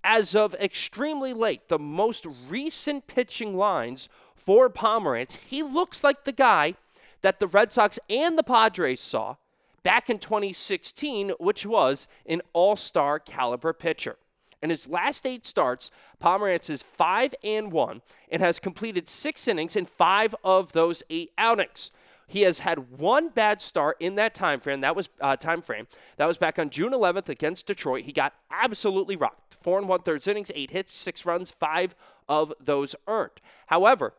as 0.03 0.35
of 0.35 0.53
extremely 0.55 1.33
late, 1.33 1.69
the 1.69 1.79
most 1.79 2.27
recent 2.47 3.07
pitching 3.07 3.57
lines 3.57 4.09
for 4.35 4.69
Pomeranz, 4.69 5.37
he 5.37 5.63
looks 5.63 6.03
like 6.03 6.23
the 6.23 6.31
guy 6.31 6.75
that 7.21 7.39
the 7.39 7.47
Red 7.47 7.71
Sox 7.71 7.97
and 8.09 8.37
the 8.37 8.43
Padres 8.43 9.01
saw 9.01 9.37
back 9.81 10.09
in 10.09 10.19
2016, 10.19 11.31
which 11.39 11.65
was 11.65 12.07
an 12.25 12.41
all 12.51 12.75
star 12.75 13.17
caliber 13.17 13.73
pitcher. 13.73 14.17
In 14.63 14.69
his 14.69 14.87
last 14.87 15.25
eight 15.25 15.45
starts, 15.45 15.91
Pomeranz 16.21 16.69
is 16.69 16.81
5 16.81 17.35
and 17.43 17.69
1 17.69 18.01
and 18.31 18.41
has 18.41 18.59
completed 18.59 19.09
six 19.09 19.45
innings 19.45 19.75
in 19.75 19.85
five 19.85 20.33
of 20.41 20.71
those 20.71 21.03
eight 21.09 21.33
outings. 21.37 21.91
He 22.27 22.43
has 22.43 22.59
had 22.59 22.97
one 22.97 23.27
bad 23.27 23.61
start 23.61 23.97
in 23.99 24.15
that 24.15 24.33
time 24.33 24.61
frame. 24.61 24.79
That 24.79 24.95
was 24.95 25.09
uh, 25.19 25.35
time 25.35 25.61
frame. 25.61 25.87
That 26.15 26.27
was 26.27 26.37
back 26.37 26.57
on 26.57 26.69
June 26.69 26.93
11th 26.93 27.27
against 27.27 27.67
Detroit. 27.67 28.05
He 28.05 28.13
got 28.13 28.35
absolutely 28.49 29.17
rocked. 29.17 29.57
Four 29.61 29.79
and 29.79 29.89
one 29.89 30.01
thirds 30.01 30.29
innings, 30.29 30.49
eight 30.55 30.71
hits, 30.71 30.93
six 30.93 31.25
runs, 31.25 31.51
five 31.51 31.93
of 32.29 32.53
those 32.57 32.95
earned. 33.05 33.41
However, 33.67 34.13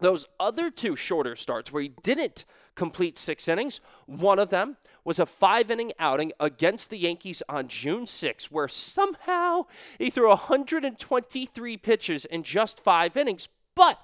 those 0.00 0.26
other 0.40 0.72
two 0.72 0.96
shorter 0.96 1.36
starts 1.36 1.72
where 1.72 1.82
he 1.82 1.92
didn't 2.02 2.44
complete 2.78 3.18
six 3.18 3.48
innings, 3.48 3.80
one 4.06 4.38
of 4.38 4.50
them 4.50 4.76
was 5.04 5.18
a 5.18 5.26
five 5.26 5.68
inning 5.68 5.92
outing 5.98 6.30
against 6.38 6.90
the 6.90 6.96
Yankees 6.96 7.42
on 7.48 7.66
June 7.66 8.06
6, 8.06 8.52
where 8.52 8.68
somehow 8.68 9.66
he 9.98 10.10
threw 10.10 10.28
123 10.28 11.76
pitches 11.76 12.24
in 12.24 12.44
just 12.44 12.78
five 12.78 13.16
innings, 13.16 13.48
but 13.74 13.98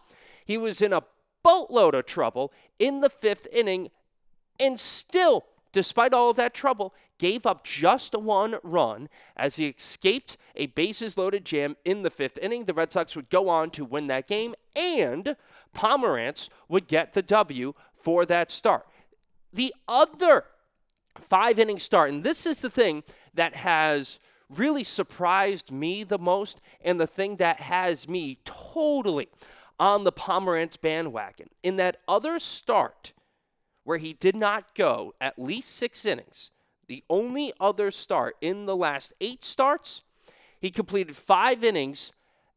he 0.44 0.58
was 0.58 0.82
in 0.82 0.92
a 0.92 1.04
boatload 1.44 1.94
of 1.94 2.04
trouble 2.04 2.52
in 2.80 3.00
the 3.00 3.08
fifth 3.08 3.46
inning 3.52 3.90
and 4.58 4.80
still, 4.80 5.44
despite 5.72 6.12
all 6.12 6.30
of 6.30 6.36
that 6.36 6.52
trouble, 6.54 6.94
gave 7.18 7.46
up 7.46 7.64
just 7.64 8.14
one 8.18 8.56
run 8.64 9.08
as 9.36 9.56
he 9.56 9.68
escaped 9.68 10.36
a 10.56 10.66
bases 10.66 11.16
loaded 11.16 11.44
jam 11.44 11.76
in 11.84 12.02
the 12.02 12.10
fifth 12.10 12.38
inning. 12.38 12.64
The 12.64 12.74
Red 12.74 12.92
Sox 12.92 13.14
would 13.14 13.30
go 13.30 13.48
on 13.48 13.70
to 13.70 13.84
win 13.84 14.08
that 14.08 14.26
game, 14.26 14.54
and 14.74 15.36
Pomeranz 15.74 16.48
would 16.68 16.88
get 16.88 17.12
the 17.12 17.22
W 17.22 17.74
for 18.04 18.26
that 18.26 18.50
start. 18.50 18.86
The 19.52 19.74
other 19.88 20.44
five 21.18 21.58
inning 21.58 21.78
start. 21.78 22.10
And 22.10 22.22
this 22.22 22.46
is 22.46 22.58
the 22.58 22.70
thing 22.70 23.02
that 23.32 23.54
has 23.56 24.18
really 24.50 24.84
surprised 24.84 25.72
me 25.72 26.04
the 26.04 26.18
most, 26.18 26.60
and 26.82 27.00
the 27.00 27.06
thing 27.06 27.36
that 27.36 27.60
has 27.60 28.06
me 28.06 28.38
totally 28.44 29.28
on 29.80 30.04
the 30.04 30.12
Pomeranz 30.12 30.80
bandwagon. 30.80 31.48
In 31.62 31.76
that 31.76 31.96
other 32.06 32.38
start, 32.38 33.12
where 33.84 33.98
he 33.98 34.12
did 34.12 34.36
not 34.36 34.74
go 34.74 35.14
at 35.20 35.38
least 35.38 35.74
six 35.74 36.04
innings, 36.04 36.50
the 36.86 37.02
only 37.08 37.52
other 37.58 37.90
start 37.90 38.36
in 38.42 38.66
the 38.66 38.76
last 38.76 39.14
eight 39.20 39.42
starts, 39.42 40.02
he 40.60 40.70
completed 40.70 41.16
five 41.16 41.64
innings 41.64 42.12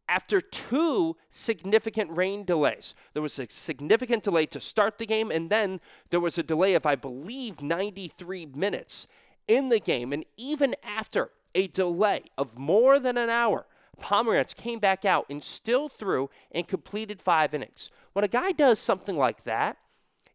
after 0.10 0.40
two 0.40 1.18
significant 1.30 2.16
rain 2.16 2.44
delays. 2.44 2.96
There 3.14 3.22
was 3.22 3.40
a 3.40 3.48
significant 3.50 4.24
delay 4.24 4.46
to 4.48 4.62
start 4.62 4.98
the 4.98 5.06
game, 5.06 5.32
and 5.32 5.50
then 5.50 5.80
there 6.10 6.20
was 6.20 6.38
a 6.38 6.44
delay 6.44 6.74
of, 6.74 6.86
I 6.86 6.96
believe, 6.96 7.62
93 7.62 8.46
minutes 8.48 9.08
in 9.48 9.70
the 9.70 9.80
game. 9.80 10.14
And 10.14 10.26
even 10.38 10.76
after 10.84 11.32
a 11.56 11.68
delay 11.68 12.24
of 12.38 12.58
more 12.58 13.00
than 13.00 13.18
an 13.18 13.30
hour, 13.30 13.66
Pomeranz 14.02 14.56
came 14.56 14.80
back 14.80 15.06
out 15.06 15.26
and 15.30 15.44
still 15.44 15.90
threw 15.90 16.30
and 16.52 16.68
completed 16.68 17.22
five 17.22 17.54
innings. 17.54 17.90
When 18.14 18.24
a 18.24 18.30
guy 18.30 18.52
does 18.52 18.80
something 18.80 19.18
like 19.18 19.44
that, 19.44 19.78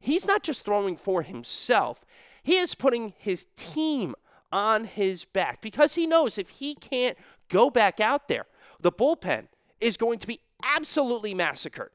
he's 0.01 0.27
not 0.27 0.43
just 0.43 0.65
throwing 0.65 0.97
for 0.97 1.23
himself, 1.23 2.05
he 2.43 2.57
is 2.57 2.75
putting 2.75 3.15
his 3.19 3.47
team 3.57 4.15
on 4.51 4.85
his 4.85 5.25
back 5.25 5.63
because 5.63 5.95
he 5.95 6.07
knows 6.07 6.39
if 6.39 6.51
he 6.51 6.75
can't 6.75 7.17
go 7.49 7.71
back 7.71 8.01
out 8.01 8.29
there, 8.29 8.47
the 8.81 8.93
bullpen 8.93 9.47
is 9.83 9.97
going 9.97 10.19
to 10.21 10.27
be 10.27 10.41
absolutely 10.65 11.35
massacred. 11.35 11.91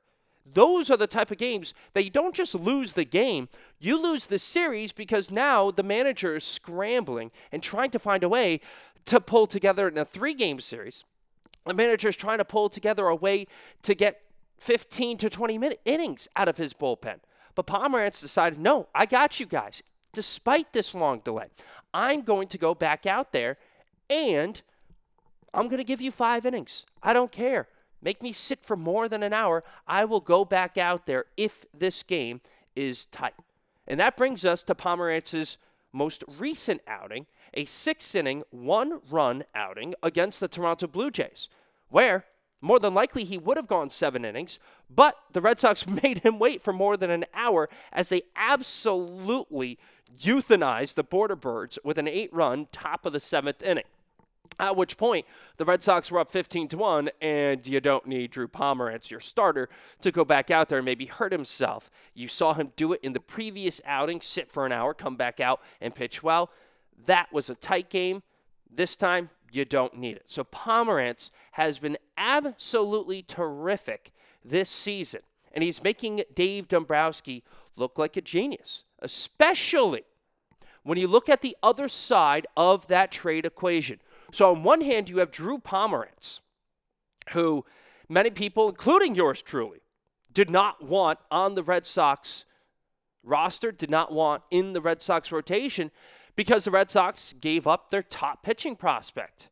Those 0.54 0.90
are 0.90 0.98
the 0.98 1.08
type 1.08 1.32
of 1.32 1.38
games 1.38 1.74
that 1.94 2.04
you 2.04 2.10
don't 2.10 2.36
just 2.36 2.56
lose 2.56 2.94
the 2.94 3.06
game, 3.06 3.50
you 3.80 4.02
lose 4.02 4.28
the 4.28 4.40
series 4.40 4.92
because 4.92 5.30
now 5.30 5.72
the 5.72 5.84
manager 5.84 6.36
is 6.36 6.44
scrambling 6.44 7.32
and 7.52 7.62
trying 7.62 7.90
to 7.92 8.00
find 8.00 8.24
a 8.24 8.30
way 8.30 8.62
to 9.06 9.20
pull 9.20 9.48
together 9.48 9.88
in 9.88 9.98
a 9.98 10.06
three 10.06 10.34
game 10.34 10.60
series. 10.60 11.04
The 11.66 11.74
manager 11.74 12.08
is 12.08 12.16
trying 12.16 12.38
to 12.38 12.46
pull 12.46 12.70
together 12.70 13.08
a 13.08 13.16
way 13.16 13.48
to 13.82 13.94
get 13.94 14.22
15 14.60 15.18
to 15.18 15.30
20 15.30 15.58
minute 15.58 15.82
innings 15.86 16.28
out 16.36 16.48
of 16.48 16.58
his 16.58 16.74
bullpen. 16.74 17.20
But 17.56 17.68
Pomeranz 17.68 18.22
decided, 18.22 18.60
no, 18.60 18.88
I 18.96 19.06
got 19.06 19.40
you 19.40 19.46
guys. 19.46 19.84
Despite 20.14 20.74
this 20.74 20.96
long 20.96 21.20
delay, 21.20 21.48
I'm 21.94 22.22
going 22.22 22.48
to 22.50 22.58
go 22.58 22.74
back 22.74 23.06
out 23.06 23.34
there 23.34 23.58
and 24.10 24.62
I'm 25.54 25.68
going 25.68 25.80
to 25.80 25.84
give 25.84 26.02
you 26.02 26.12
five 26.12 26.46
innings. 26.46 26.86
I 27.04 27.14
don't 27.14 27.32
care. 27.32 27.68
Make 28.02 28.22
me 28.22 28.32
sit 28.32 28.64
for 28.64 28.76
more 28.76 29.10
than 29.10 29.24
an 29.24 29.34
hour. 29.34 29.64
I 29.88 30.06
will 30.06 30.20
go 30.20 30.46
back 30.46 30.78
out 30.78 31.06
there 31.06 31.26
if 31.36 31.66
this 31.74 32.04
game 32.04 32.42
is 32.76 33.06
tight. 33.06 33.34
And 33.88 34.00
that 34.00 34.18
brings 34.18 34.46
us 34.46 34.64
to 34.64 34.76
Pomeranz's 34.76 35.58
most 35.94 36.24
recent 36.38 36.82
outing, 36.88 37.26
a 37.54 37.66
six 37.66 38.14
inning, 38.14 38.44
one 38.52 39.00
run 39.10 39.44
outing 39.56 39.96
against 40.04 40.40
the 40.40 40.48
Toronto 40.48 40.88
Blue 40.88 41.10
Jays, 41.10 41.50
where 41.90 42.26
more 42.60 42.80
than 42.80 42.94
likely 42.94 43.24
he 43.24 43.38
would 43.38 43.58
have 43.58 43.68
gone 43.68 43.90
seven 43.90 44.26
innings, 44.26 44.60
but 44.90 45.16
the 45.32 45.42
Red 45.42 45.60
Sox 45.60 45.88
made 46.04 46.20
him 46.20 46.40
wait 46.40 46.62
for 46.62 46.74
more 46.74 46.98
than 46.98 47.10
an 47.10 47.26
hour 47.34 47.70
as 47.92 48.10
they 48.10 48.24
absolutely 48.36 49.78
euthanized 50.20 50.96
the 50.96 51.04
Border 51.04 51.36
Birds 51.36 51.78
with 51.84 51.98
an 51.98 52.08
eight 52.08 52.34
run 52.34 52.68
top 52.72 53.06
of 53.06 53.14
the 53.14 53.20
seventh 53.20 53.62
inning. 53.62 53.84
At 54.60 54.76
which 54.76 54.98
point, 54.98 55.26
the 55.58 55.66
Red 55.66 55.84
Sox 55.84 56.10
were 56.10 56.20
up 56.20 56.32
15 56.32 56.70
to 56.70 56.78
1, 56.78 57.10
and 57.22 57.66
you 57.66 57.80
don't 57.80 58.08
need 58.08 58.32
Drew 58.32 58.48
Pomeranz, 58.48 59.10
your 59.10 59.20
starter, 59.20 59.70
to 60.02 60.12
go 60.12 60.26
back 60.26 60.50
out 60.52 60.70
there 60.70 60.80
and 60.80 60.86
maybe 60.86 61.06
hurt 61.06 61.32
himself. 61.32 61.90
You 62.14 62.28
saw 62.28 62.54
him 62.54 62.74
do 62.76 62.94
it 62.94 63.00
in 63.04 63.14
the 63.14 63.20
previous 63.20 63.82
outing, 63.86 64.22
sit 64.22 64.52
for 64.52 64.66
an 64.66 64.72
hour, 64.72 64.94
come 64.94 65.16
back 65.16 65.40
out, 65.40 65.62
and 65.82 65.94
pitch 65.94 66.24
well. 66.24 66.50
That 67.06 67.32
was 67.32 67.50
a 67.50 67.56
tight 67.56 67.90
game. 67.90 68.24
This 68.70 68.96
time, 68.96 69.30
you 69.52 69.66
don't 69.66 69.98
need 69.98 70.18
it. 70.18 70.26
So 70.28 70.44
Pomeranz 70.44 71.30
has 71.54 71.80
been 71.80 71.98
absolutely 72.18 73.22
terrific 73.22 74.12
this 74.44 74.70
season, 74.70 75.22
and 75.54 75.64
he's 75.64 75.84
making 75.84 76.24
Dave 76.34 76.68
Dombrowski 76.68 77.44
look 77.76 77.98
like 77.98 78.18
a 78.18 78.22
genius, 78.22 78.84
especially 79.00 80.04
when 80.84 80.98
you 80.98 81.08
look 81.08 81.28
at 81.30 81.42
the 81.42 81.56
other 81.62 81.88
side 81.90 82.48
of 82.56 82.88
that 82.88 83.12
trade 83.12 83.46
equation. 83.46 84.00
So, 84.32 84.52
on 84.52 84.64
one 84.64 84.82
hand, 84.82 85.10
you 85.10 85.20
have 85.20 85.32
Drew 85.32 85.58
Pomeranz, 85.58 86.42
who 87.32 87.66
many 88.10 88.30
people, 88.30 88.70
including 88.70 89.16
yours 89.16 89.42
truly, 89.42 89.80
did 90.34 90.50
not 90.50 90.84
want 90.84 91.20
on 91.32 91.56
the 91.56 91.64
Red 91.64 91.86
Sox 91.86 92.46
roster, 93.24 93.72
did 93.72 93.90
not 93.90 94.12
want 94.12 94.44
in 94.52 94.74
the 94.74 94.82
Red 94.82 95.02
Sox 95.02 95.32
rotation 95.32 95.92
because 96.36 96.66
the 96.66 96.72
Red 96.72 96.92
Sox 96.92 97.34
gave 97.34 97.68
up 97.68 97.90
their 97.90 98.04
top 98.04 98.44
pitching 98.44 98.76
prospect. 98.76 99.50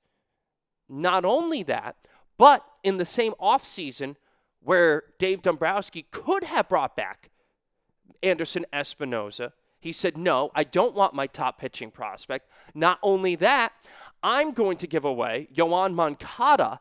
Not 0.88 1.26
only 1.26 1.64
that, 1.64 1.96
but 2.38 2.64
in 2.84 2.98
the 2.98 3.06
same 3.06 3.34
offseason 3.42 4.16
where 4.62 5.04
Dave 5.18 5.42
Dombrowski 5.42 6.06
could 6.12 6.44
have 6.44 6.70
brought 6.70 6.96
back 6.96 7.30
Anderson 8.22 8.66
Espinoza, 8.74 9.52
he 9.80 9.92
said, 9.92 10.18
No, 10.18 10.52
I 10.56 10.64
don't 10.64 10.96
want 10.96 11.14
my 11.14 11.28
top 11.28 11.60
pitching 11.60 11.92
prospect. 11.92 12.50
Not 12.74 12.98
only 13.04 13.36
that, 13.36 13.72
I'm 14.26 14.54
going 14.54 14.78
to 14.78 14.88
give 14.88 15.06
away 15.06 15.48
Yoan 15.56 15.94
Moncada 15.94 16.80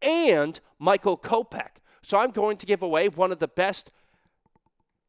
and 0.00 0.60
Michael 0.78 1.18
Kopech. 1.18 1.80
So 2.00 2.16
I'm 2.16 2.30
going 2.30 2.56
to 2.58 2.66
give 2.66 2.80
away 2.80 3.08
one 3.08 3.32
of 3.32 3.40
the 3.40 3.48
best 3.48 3.90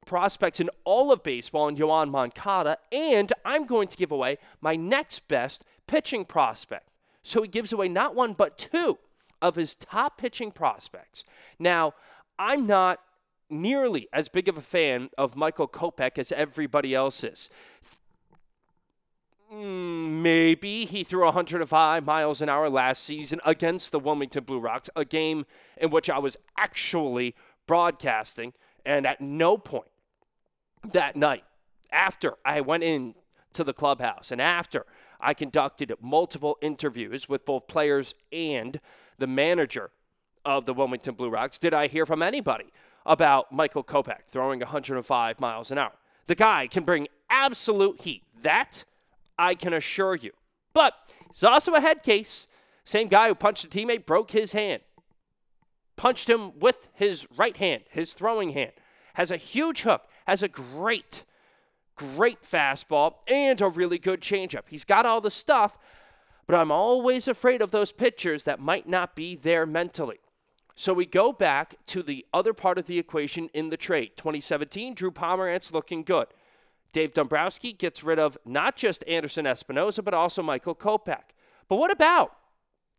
prospects 0.08 0.60
in 0.60 0.72
all 0.86 1.12
of 1.12 1.22
baseball 1.22 1.68
in 1.68 1.76
Yoan 1.76 2.10
Moncada, 2.10 2.80
and 2.92 3.32
I'm 3.46 3.68
going 3.68 3.90
to 3.90 3.98
give 3.98 4.12
away 4.12 4.40
my 4.60 4.76
next 4.76 5.28
best 5.28 5.64
pitching 5.86 6.26
prospect. 6.26 6.90
So 7.22 7.44
he 7.44 7.48
gives 7.48 7.72
away 7.72 7.90
not 7.90 8.16
one, 8.16 8.34
but 8.34 8.58
two 8.58 8.98
of 9.40 9.54
his 9.54 9.76
top 9.76 10.18
pitching 10.18 10.50
prospects. 10.50 11.26
Now, 11.60 11.94
I'm 12.40 12.66
not 12.66 13.02
nearly 13.52 14.08
as 14.12 14.30
big 14.30 14.48
of 14.48 14.58
a 14.58 14.62
fan 14.62 15.12
of 15.16 15.36
Michael 15.36 15.68
Kopech 15.68 16.18
as 16.18 16.32
everybody 16.32 16.96
else 16.96 17.24
is. 17.24 17.52
Mm, 19.54 20.22
maybe 20.22 20.86
he 20.86 21.04
threw 21.04 21.24
105 21.26 22.06
miles 22.06 22.42
an 22.42 22.50
hour 22.50 22.70
last 22.70 23.04
season 23.04 23.40
against 23.46 23.92
the 23.92 24.00
Wilmington 24.00 24.44
Blue 24.44 24.60
Rocks, 24.60 24.90
a 24.96 25.06
game 25.06 25.46
in 25.78 25.90
which 25.90 26.10
I 26.10 26.20
was 26.20 26.36
actually 26.58 27.36
broadcasting, 27.66 28.54
and 28.86 29.06
at 29.06 29.22
no 29.22 29.58
point 29.58 29.92
that 30.92 31.16
night, 31.16 31.44
after 31.92 32.34
I 32.44 32.62
went 32.62 32.84
in 32.84 33.16
to 33.54 33.64
the 33.64 33.74
clubhouse 33.74 34.32
and 34.32 34.42
after 34.42 34.86
I 35.20 35.34
conducted 35.34 35.94
multiple 36.02 36.58
interviews 36.62 37.30
with 37.30 37.46
both 37.46 37.68
players 37.68 38.14
and 38.32 38.80
the 39.18 39.28
manager 39.28 39.92
of 40.44 40.66
the 40.66 40.74
Wilmington 40.74 41.16
Blue 41.16 41.30
Rocks, 41.30 41.58
did 41.58 41.74
I 41.74 41.88
hear 41.88 42.06
from 42.06 42.22
anybody 42.22 42.72
about 43.08 43.52
Michael 43.52 43.84
Kopech 43.84 44.28
throwing 44.28 44.60
105 44.60 45.40
miles 45.40 45.72
an 45.72 45.78
hour. 45.78 45.94
The 46.26 46.36
guy 46.36 46.68
can 46.68 46.84
bring 46.84 47.08
absolute 47.30 48.02
heat. 48.02 48.24
That 48.42 48.84
I 49.38 49.56
can 49.56 49.74
assure 49.74 50.16
you. 50.16 50.32
But 50.74 50.94
he's 51.32 51.44
also 51.44 51.74
a 51.74 51.82
head 51.82 52.04
case. 52.04 52.48
Same 52.86 53.08
guy 53.08 53.28
who 53.28 53.36
punched 53.36 53.66
a 53.66 53.68
teammate 53.68 54.06
broke 54.06 54.32
his 54.32 54.54
hand. 54.54 54.82
Punched 55.96 56.30
him 56.30 56.58
with 56.60 56.88
his 56.94 57.28
right 57.36 57.58
hand, 57.58 57.84
his 57.90 58.14
throwing 58.14 58.52
hand. 58.52 58.72
Has 59.16 59.32
a 59.32 59.38
huge 59.38 59.82
hook, 59.82 60.04
has 60.28 60.44
a 60.44 60.48
great, 60.48 61.24
great 61.96 62.44
fastball, 62.44 63.16
and 63.28 63.60
a 63.60 63.68
really 63.68 63.98
good 63.98 64.22
changeup. 64.22 64.64
He's 64.68 64.86
got 64.86 65.06
all 65.06 65.22
the 65.22 65.32
stuff, 65.32 65.78
but 66.46 66.56
I'm 66.56 66.72
always 66.72 67.28
afraid 67.28 67.62
of 67.62 67.72
those 67.72 67.92
pitchers 67.92 68.44
that 68.44 68.60
might 68.60 68.88
not 68.88 69.16
be 69.16 69.36
there 69.36 69.66
mentally. 69.66 70.20
So 70.76 70.94
we 70.94 71.08
go 71.08 71.34
back 71.34 71.76
to 71.88 72.04
the 72.04 72.24
other 72.32 72.54
part 72.54 72.78
of 72.78 72.86
the 72.86 73.00
equation 73.00 73.50
in 73.52 73.70
the 73.70 73.78
trade. 73.78 74.12
2017, 74.16 74.94
Drew 74.94 75.10
Pomeranz 75.10 75.74
looking 75.74 76.04
good. 76.04 76.28
Dave 76.98 77.14
Dombrowski 77.14 77.74
gets 77.74 78.04
rid 78.04 78.18
of 78.18 78.40
not 78.44 78.76
just 78.76 79.04
Anderson 79.08 79.46
Espinoza, 79.46 80.04
but 80.04 80.16
also 80.16 80.42
Michael 80.42 80.74
Kopech. 80.74 81.30
But 81.68 81.78
what 81.78 81.92
about 81.92 82.36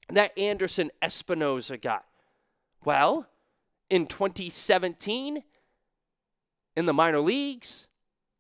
that 0.09 0.39
Anderson 0.39 0.93
Espinoza 1.03 1.83
guy? 1.83 2.03
Well, 2.85 3.27
in 3.91 4.07
2017, 4.07 5.43
in 6.77 6.87
the 6.87 6.93
minor 6.93 7.19
leagues, 7.19 7.89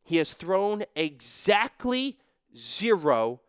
he 0.04 0.18
has 0.18 0.32
thrown 0.32 0.84
exactly 0.94 2.18
zero 2.56 3.40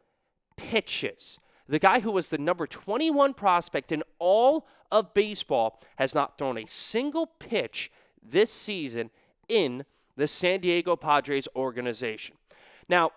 pitches. 0.57 1.39
The 1.67 1.77
guy 1.77 1.99
who 1.99 2.11
was 2.11 2.29
the 2.29 2.39
number 2.39 2.65
21 2.65 3.35
prospect 3.35 3.91
in 3.91 4.01
all 4.17 4.65
of 4.91 5.13
baseball 5.13 5.79
has 5.97 6.15
not 6.15 6.39
thrown 6.39 6.57
a 6.57 6.65
single 6.65 7.27
pitch 7.27 7.91
this 8.19 8.51
season 8.51 9.11
in 9.47 9.85
the 10.19 10.27
San 10.27 10.59
Diego 10.59 10.95
Padres 10.95 11.47
organization. 11.55 12.35
Now, 12.89 13.11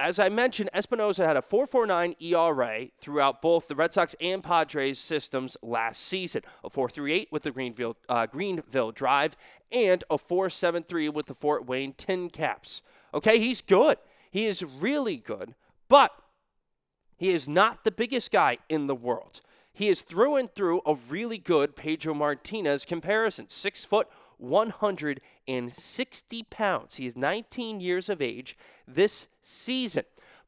as 0.00 0.18
I 0.18 0.28
mentioned, 0.28 0.70
Espinoza 0.74 1.24
had 1.24 1.36
a 1.36 1.42
4.49 1.42 2.16
ERA 2.20 2.86
throughout 2.98 3.42
both 3.42 3.68
the 3.68 3.76
Red 3.76 3.94
Sox 3.94 4.16
and 4.20 4.42
Padres 4.42 4.98
systems 4.98 5.56
last 5.62 6.02
season. 6.02 6.42
A 6.64 6.70
4.38 6.70 7.26
with 7.30 7.42
the 7.44 7.50
Greenville 7.50 7.96
uh, 8.08 8.26
Greenville 8.26 8.92
Drive 8.92 9.36
and 9.70 10.02
a 10.10 10.16
4.73 10.16 11.12
with 11.12 11.26
the 11.26 11.34
Fort 11.34 11.66
Wayne 11.66 11.92
Tin 11.92 12.30
Caps. 12.30 12.82
Okay, 13.12 13.38
he's 13.38 13.60
good. 13.60 13.98
He 14.30 14.46
is 14.46 14.64
really 14.64 15.16
good, 15.16 15.54
but 15.88 16.12
he 17.18 17.30
is 17.30 17.48
not 17.48 17.84
the 17.84 17.90
biggest 17.90 18.32
guy 18.32 18.58
in 18.68 18.86
the 18.86 18.94
world. 18.94 19.42
He 19.72 19.88
is 19.88 20.00
through 20.02 20.36
and 20.36 20.52
through 20.52 20.80
a 20.86 20.96
really 21.08 21.38
good 21.38 21.76
Pedro 21.76 22.14
Martinez 22.14 22.84
comparison. 22.84 23.46
Six 23.48 23.84
foot, 23.84 24.08
160 25.50 26.44
pounds. 26.44 26.96
He 26.96 27.06
is 27.06 27.16
19 27.16 27.80
years 27.80 28.08
of 28.08 28.22
age 28.22 28.56
this 28.86 29.28
season. 29.42 30.04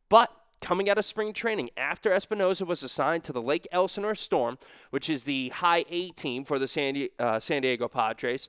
But 0.09 0.31
coming 0.61 0.89
out 0.89 0.99
of 0.99 1.05
spring 1.05 1.33
training 1.33 1.71
after 1.77 2.11
Espinoza 2.11 2.67
was 2.67 2.83
assigned 2.83 3.25
to 3.25 3.33
the 3.33 3.43
Lake 3.43 3.67
Elsinore 3.73 4.15
Storm, 4.15 4.59
which 4.91 5.11
is 5.11 5.25
the 5.25 5.49
high 5.51 5.85
A 5.89 6.11
team 6.11 6.45
for 6.45 6.59
the 6.59 6.69
San, 6.69 6.95
Di- 6.95 7.11
uh, 7.19 7.41
San 7.41 7.63
Diego 7.63 7.89
Padres, 7.89 8.49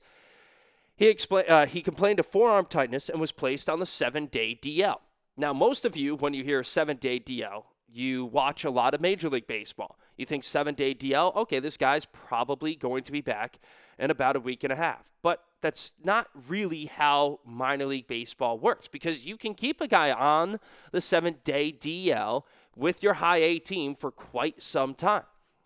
he, 0.95 1.11
expla- 1.11 1.49
uh, 1.49 1.65
he 1.65 1.81
complained 1.81 2.19
of 2.19 2.27
forearm 2.27 2.67
tightness 2.69 3.09
and 3.09 3.19
was 3.19 3.31
placed 3.31 3.67
on 3.67 3.79
the 3.79 3.85
seven 3.85 4.27
day 4.27 4.57
DL. 4.61 4.97
Now, 5.35 5.51
most 5.51 5.85
of 5.85 5.97
you, 5.97 6.15
when 6.15 6.35
you 6.35 6.43
hear 6.43 6.63
seven 6.63 6.97
day 6.97 7.19
DL, 7.19 7.63
you 7.91 8.25
watch 8.25 8.63
a 8.63 8.69
lot 8.69 8.93
of 8.93 9.01
Major 9.01 9.29
League 9.29 9.47
Baseball. 9.47 9.97
You 10.17 10.25
think 10.25 10.43
seven 10.43 10.75
day 10.75 10.93
DL, 10.93 11.35
okay, 11.35 11.59
this 11.59 11.77
guy's 11.77 12.05
probably 12.05 12.75
going 12.75 13.03
to 13.03 13.11
be 13.11 13.21
back 13.21 13.57
in 13.97 14.11
about 14.11 14.35
a 14.35 14.39
week 14.39 14.63
and 14.63 14.71
a 14.71 14.75
half. 14.75 15.09
But 15.23 15.43
that's 15.63 15.93
not 16.03 16.27
really 16.47 16.85
how 16.85 17.39
minor 17.43 17.87
league 17.87 18.05
baseball 18.05 18.59
works 18.59 18.87
because 18.87 19.25
you 19.25 19.37
can 19.37 19.55
keep 19.55 19.81
a 19.81 19.87
guy 19.87 20.11
on 20.11 20.59
the 20.91 21.01
seven 21.01 21.37
day 21.43 21.71
DL 21.71 22.43
with 22.75 23.01
your 23.01 23.15
high 23.15 23.37
A 23.37 23.57
team 23.57 23.95
for 23.95 24.11
quite 24.11 24.61
some 24.61 24.93
time. 24.93 25.23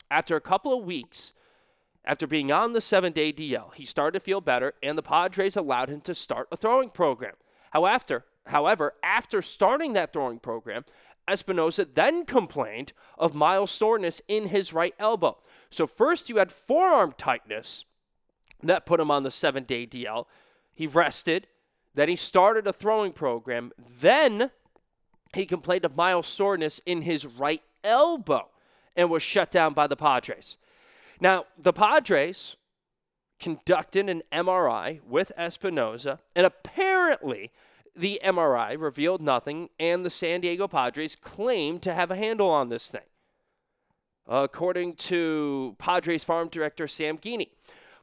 After 0.10 0.38
a 0.38 0.42
couple 0.42 0.78
of 0.78 0.86
weeks, 0.86 1.34
after 2.06 2.28
being 2.28 2.52
on 2.52 2.72
the 2.72 2.80
seven 2.80 3.12
day 3.12 3.34
DL, 3.34 3.74
he 3.74 3.86
started 3.86 4.20
to 4.20 4.24
feel 4.24 4.40
better, 4.40 4.74
and 4.82 4.98
the 4.98 5.04
Padres 5.04 5.58
allowed 5.58 5.90
him 5.90 6.00
to 6.02 6.16
start 6.16 6.48
a 6.52 6.56
throwing 6.56 6.90
program. 6.90 7.34
However, 7.72 8.26
however, 8.46 8.94
after 9.04 9.42
starting 9.42 9.94
that 9.94 10.14
throwing 10.14 10.40
program, 10.40 10.86
Espinoza 11.28 11.86
then 11.94 12.24
complained 12.24 12.94
of 13.18 13.36
mild 13.36 13.70
soreness 13.70 14.22
in 14.28 14.48
his 14.48 14.72
right 14.72 14.94
elbow. 14.98 15.38
So 15.70 15.86
first 15.86 16.30
you 16.30 16.38
had 16.38 16.52
forearm 16.52 17.14
tightness 17.18 17.84
that 18.64 18.86
put 18.86 19.00
him 19.00 19.12
on 19.12 19.24
the 19.24 19.32
seven 19.32 19.64
day 19.64 19.86
DL. 19.86 20.26
He 20.74 20.88
rested. 20.88 21.48
Then 21.96 22.10
he 22.10 22.16
started 22.16 22.68
a 22.68 22.74
throwing 22.74 23.12
program. 23.12 23.72
Then 24.00 24.52
he 25.34 25.46
complained 25.46 25.86
of 25.86 25.96
mild 25.96 26.26
soreness 26.26 26.80
in 26.86 27.02
his 27.02 27.26
right 27.26 27.62
elbow 27.84 28.50
and 28.96 29.10
was 29.10 29.24
shut 29.24 29.52
down 29.52 29.74
by 29.74 29.88
the 29.88 29.96
Padres. 29.96 30.58
Now, 31.20 31.46
the 31.58 31.74
Padres 31.74 32.56
conducted 33.40 34.10
an 34.10 34.24
MRI 34.32 35.02
with 35.04 35.32
Espinoza, 35.38 36.20
and 36.36 36.46
apparently 36.46 37.52
the 37.96 38.20
MRI 38.24 38.80
revealed 38.80 39.22
nothing, 39.22 39.70
and 39.80 40.06
the 40.06 40.10
San 40.10 40.42
Diego 40.42 40.68
Padres 40.68 41.16
claimed 41.16 41.82
to 41.84 41.94
have 41.94 42.12
a 42.12 42.16
handle 42.16 42.50
on 42.50 42.70
this 42.70 42.88
thing. 42.88 43.02
According 44.28 44.96
to 44.96 45.76
Padres 45.78 46.24
farm 46.24 46.50
director 46.50 46.88
Sam 46.88 47.18
Geaney, 47.18 47.50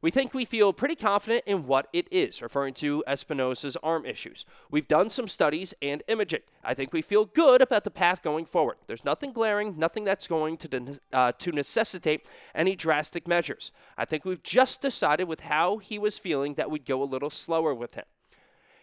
we 0.04 0.10
think 0.10 0.34
we 0.34 0.44
feel 0.44 0.74
pretty 0.74 0.96
confident 0.96 1.44
in 1.46 1.66
what 1.66 1.88
it 1.94 2.06
is, 2.10 2.42
referring 2.42 2.74
to 2.74 3.02
Espinoza's 3.08 3.78
arm 3.82 4.04
issues. 4.04 4.44
We've 4.70 4.86
done 4.86 5.08
some 5.08 5.26
studies 5.26 5.72
and 5.80 6.02
imaging. 6.08 6.42
I 6.62 6.74
think 6.74 6.92
we 6.92 7.00
feel 7.00 7.24
good 7.24 7.62
about 7.62 7.84
the 7.84 7.90
path 7.90 8.22
going 8.22 8.44
forward. 8.44 8.76
There's 8.86 9.02
nothing 9.02 9.32
glaring, 9.32 9.78
nothing 9.78 10.04
that's 10.04 10.26
going 10.26 10.58
to, 10.58 11.00
uh, 11.10 11.32
to 11.38 11.52
necessitate 11.52 12.28
any 12.54 12.76
drastic 12.76 13.26
measures. 13.26 13.72
I 13.96 14.04
think 14.04 14.26
we've 14.26 14.42
just 14.42 14.82
decided 14.82 15.26
with 15.26 15.40
how 15.40 15.78
he 15.78 15.98
was 15.98 16.18
feeling 16.18 16.52
that 16.56 16.70
we'd 16.70 16.84
go 16.84 17.02
a 17.02 17.04
little 17.04 17.30
slower 17.30 17.74
with 17.74 17.94
him. 17.94 18.04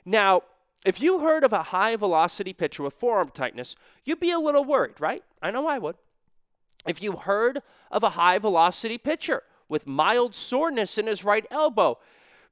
Now, 0.04 0.42
if 0.84 1.00
you 1.00 1.20
heard 1.20 1.44
of 1.44 1.54
a 1.54 1.62
high 1.62 1.96
velocity 1.98 2.52
pitcher 2.52 2.82
with 2.82 2.96
forearm 2.96 3.30
tightness, 3.32 3.76
you'd 4.04 4.20
be 4.20 4.32
a 4.32 4.40
little 4.40 4.64
worried, 4.64 5.00
right? 5.00 5.24
I 5.40 5.52
know 5.52 5.68
I 5.68 5.78
would. 5.78 5.98
If 6.88 7.00
you 7.00 7.12
heard 7.12 7.62
of 7.92 8.02
a 8.02 8.10
high 8.10 8.40
velocity 8.40 8.98
pitcher 8.98 9.44
with 9.72 9.88
mild 9.88 10.36
soreness 10.36 10.98
in 10.98 11.08
his 11.08 11.24
right 11.24 11.48
elbow, 11.50 11.98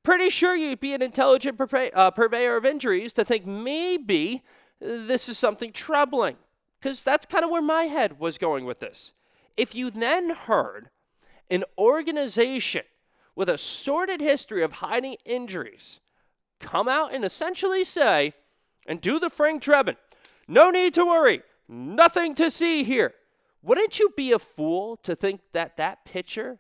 pretty 0.03 0.29
sure 0.29 0.55
you'd 0.55 0.79
be 0.79 0.93
an 0.93 1.01
intelligent 1.01 1.60
uh, 1.93 2.12
purveyor 2.12 2.55
of 2.55 2.65
injuries 2.65 3.12
to 3.13 3.25
think 3.25 3.45
maybe 3.45 4.41
this 4.79 5.27
is 5.27 5.38
something 5.38 5.73
troubling. 5.73 6.38
Because 6.79 7.03
that's 7.03 7.25
kind 7.25 7.43
of 7.43 7.51
where 7.51 7.62
my 7.62 7.84
head 7.84 8.19
was 8.19 8.38
going 8.38 8.63
with 8.63 8.79
this. 8.79 9.12
If 9.58 9.75
you 9.75 9.91
then 9.91 10.29
heard 10.29 10.89
an 11.51 11.65
organization 11.77 12.84
with 13.36 13.49
a 13.49 13.58
sordid 13.58 14.21
history 14.21 14.63
of 14.63 14.73
hiding 14.73 15.17
injuries 15.25 15.99
come 16.62 16.88
out 16.88 17.13
and 17.13 17.25
essentially 17.25 17.84
say, 17.84 18.34
and 18.88 19.01
do 19.01 19.19
the 19.19 19.29
Frank 19.29 19.62
Drebin, 19.62 19.97
No 20.47 20.71
need 20.71 20.93
to 20.93 21.05
worry. 21.05 21.41
Nothing 21.67 22.34
to 22.36 22.49
see 22.49 22.84
here. 22.84 23.13
Wouldn't 23.62 23.99
you 23.99 24.13
be 24.15 24.32
a 24.32 24.39
fool 24.39 24.95
to 25.03 25.17
think 25.17 25.41
that 25.51 25.75
that 25.75 26.05
pitcher 26.05 26.60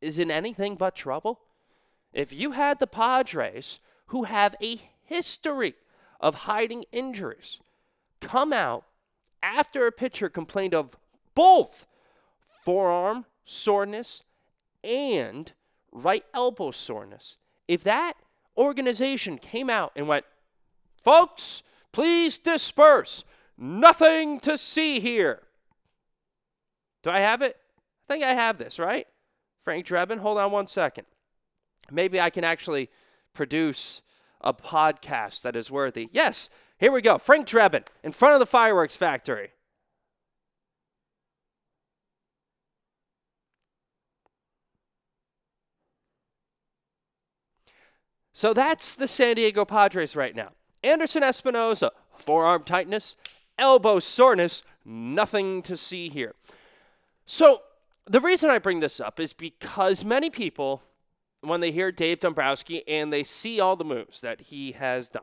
is 0.00 0.18
in 0.18 0.30
anything 0.30 0.76
but 0.76 0.94
trouble? 0.94 1.40
If 2.12 2.32
you 2.32 2.52
had 2.52 2.78
the 2.78 2.86
Padres, 2.86 3.78
who 4.06 4.24
have 4.24 4.56
a 4.62 4.80
history 5.04 5.74
of 6.20 6.34
hiding 6.34 6.84
injuries, 6.92 7.60
come 8.20 8.52
out 8.52 8.84
after 9.42 9.86
a 9.86 9.92
pitcher 9.92 10.28
complained 10.28 10.74
of 10.74 10.96
both 11.34 11.86
forearm 12.64 13.24
soreness 13.44 14.24
and 14.82 15.52
right 15.92 16.24
elbow 16.34 16.70
soreness, 16.70 17.36
if 17.68 17.82
that 17.84 18.14
organization 18.56 19.38
came 19.38 19.70
out 19.70 19.92
and 19.94 20.08
went, 20.08 20.24
folks, 21.02 21.62
please 21.92 22.38
disperse, 22.38 23.24
nothing 23.56 24.40
to 24.40 24.58
see 24.58 25.00
here. 25.00 25.42
Do 27.02 27.10
I 27.10 27.20
have 27.20 27.42
it? 27.42 27.56
I 28.08 28.12
think 28.12 28.24
I 28.24 28.34
have 28.34 28.58
this, 28.58 28.78
right? 28.78 29.06
Frank 29.62 29.86
Drebin, 29.86 30.18
hold 30.18 30.38
on 30.38 30.52
one 30.52 30.66
second. 30.66 31.06
Maybe 31.90 32.20
I 32.20 32.30
can 32.30 32.44
actually 32.44 32.90
produce 33.34 34.02
a 34.40 34.54
podcast 34.54 35.42
that 35.42 35.56
is 35.56 35.70
worthy. 35.70 36.08
Yes, 36.12 36.48
here 36.78 36.92
we 36.92 37.02
go. 37.02 37.18
Frank 37.18 37.46
Drebin 37.46 37.86
in 38.02 38.12
front 38.12 38.34
of 38.34 38.40
the 38.40 38.46
fireworks 38.46 38.96
factory. 38.96 39.50
So 48.32 48.54
that's 48.54 48.96
the 48.96 49.06
San 49.06 49.36
Diego 49.36 49.66
Padres 49.66 50.16
right 50.16 50.34
now. 50.34 50.52
Anderson 50.82 51.22
Espinoza, 51.22 51.90
forearm 52.16 52.64
tightness, 52.64 53.14
elbow 53.58 53.98
soreness, 53.98 54.62
nothing 54.82 55.60
to 55.60 55.76
see 55.76 56.08
here. 56.08 56.34
So 57.26 57.60
the 58.10 58.20
reason 58.20 58.50
I 58.50 58.58
bring 58.58 58.80
this 58.80 58.98
up 58.98 59.20
is 59.20 59.32
because 59.32 60.04
many 60.04 60.30
people, 60.30 60.82
when 61.42 61.60
they 61.60 61.70
hear 61.70 61.92
Dave 61.92 62.18
Dombrowski 62.18 62.86
and 62.88 63.12
they 63.12 63.22
see 63.22 63.60
all 63.60 63.76
the 63.76 63.84
moves 63.84 64.20
that 64.20 64.40
he 64.40 64.72
has 64.72 65.08
done, 65.08 65.22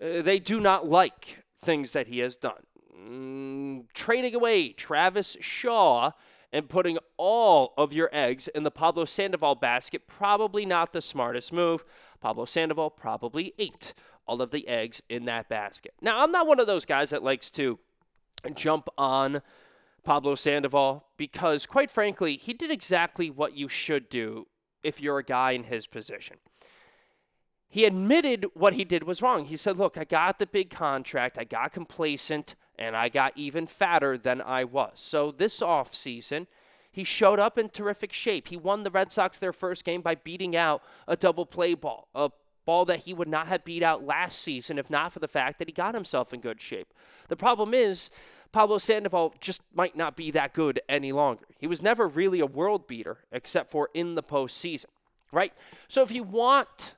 uh, 0.00 0.22
they 0.22 0.38
do 0.38 0.58
not 0.58 0.88
like 0.88 1.44
things 1.62 1.92
that 1.92 2.06
he 2.06 2.20
has 2.20 2.36
done. 2.36 2.62
Mm, 2.98 3.84
trading 3.92 4.34
away 4.34 4.70
Travis 4.70 5.36
Shaw 5.40 6.12
and 6.50 6.66
putting 6.66 6.96
all 7.18 7.74
of 7.76 7.92
your 7.92 8.08
eggs 8.10 8.48
in 8.48 8.62
the 8.62 8.70
Pablo 8.70 9.04
Sandoval 9.04 9.56
basket, 9.56 10.06
probably 10.06 10.64
not 10.64 10.94
the 10.94 11.02
smartest 11.02 11.52
move. 11.52 11.84
Pablo 12.20 12.46
Sandoval 12.46 12.88
probably 12.88 13.52
ate 13.58 13.92
all 14.26 14.40
of 14.40 14.50
the 14.50 14.66
eggs 14.66 15.02
in 15.10 15.26
that 15.26 15.46
basket. 15.50 15.92
Now, 16.00 16.22
I'm 16.22 16.32
not 16.32 16.46
one 16.46 16.58
of 16.58 16.66
those 16.66 16.86
guys 16.86 17.10
that 17.10 17.22
likes 17.22 17.50
to 17.52 17.78
jump 18.54 18.88
on 18.96 19.42
Pablo 20.04 20.34
Sandoval 20.34 21.06
because, 21.16 21.66
quite 21.66 21.90
frankly, 21.90 22.36
he 22.36 22.52
did 22.52 22.70
exactly 22.70 23.30
what 23.30 23.56
you 23.56 23.68
should 23.68 24.08
do 24.08 24.46
if 24.82 25.00
you're 25.00 25.18
a 25.18 25.24
guy 25.24 25.52
in 25.52 25.64
his 25.64 25.86
position. 25.86 26.38
He 27.68 27.84
admitted 27.84 28.46
what 28.54 28.74
he 28.74 28.84
did 28.84 29.04
was 29.04 29.22
wrong. 29.22 29.46
He 29.46 29.56
said, 29.56 29.78
Look, 29.78 29.96
I 29.96 30.04
got 30.04 30.38
the 30.38 30.46
big 30.46 30.68
contract, 30.68 31.38
I 31.38 31.44
got 31.44 31.72
complacent, 31.72 32.54
and 32.78 32.96
I 32.96 33.08
got 33.08 33.32
even 33.36 33.66
fatter 33.66 34.18
than 34.18 34.42
I 34.42 34.64
was. 34.64 34.92
So 34.96 35.30
this 35.30 35.60
offseason, 35.60 36.48
he 36.90 37.04
showed 37.04 37.38
up 37.38 37.56
in 37.56 37.70
terrific 37.70 38.12
shape. 38.12 38.48
He 38.48 38.56
won 38.56 38.82
the 38.82 38.90
Red 38.90 39.10
Sox 39.10 39.38
their 39.38 39.54
first 39.54 39.84
game 39.84 40.02
by 40.02 40.16
beating 40.16 40.54
out 40.54 40.82
a 41.08 41.16
double 41.16 41.46
play 41.46 41.72
ball, 41.72 42.08
a 42.14 42.30
ball 42.66 42.84
that 42.84 43.00
he 43.00 43.14
would 43.14 43.28
not 43.28 43.48
have 43.48 43.64
beat 43.64 43.82
out 43.82 44.04
last 44.04 44.40
season 44.40 44.78
if 44.78 44.90
not 44.90 45.12
for 45.12 45.18
the 45.18 45.28
fact 45.28 45.58
that 45.58 45.68
he 45.68 45.72
got 45.72 45.94
himself 45.94 46.34
in 46.34 46.40
good 46.40 46.60
shape. 46.60 46.92
The 47.28 47.36
problem 47.36 47.72
is, 47.72 48.10
Pablo 48.52 48.78
Sandoval 48.78 49.34
just 49.40 49.62
might 49.74 49.96
not 49.96 50.14
be 50.14 50.30
that 50.30 50.52
good 50.52 50.80
any 50.88 51.10
longer. 51.10 51.46
He 51.58 51.66
was 51.66 51.82
never 51.82 52.06
really 52.06 52.40
a 52.40 52.46
world 52.46 52.86
beater 52.86 53.18
except 53.32 53.70
for 53.70 53.88
in 53.94 54.14
the 54.14 54.22
postseason, 54.22 54.86
right? 55.32 55.52
So 55.88 56.02
if 56.02 56.12
you 56.12 56.22
want 56.22 56.96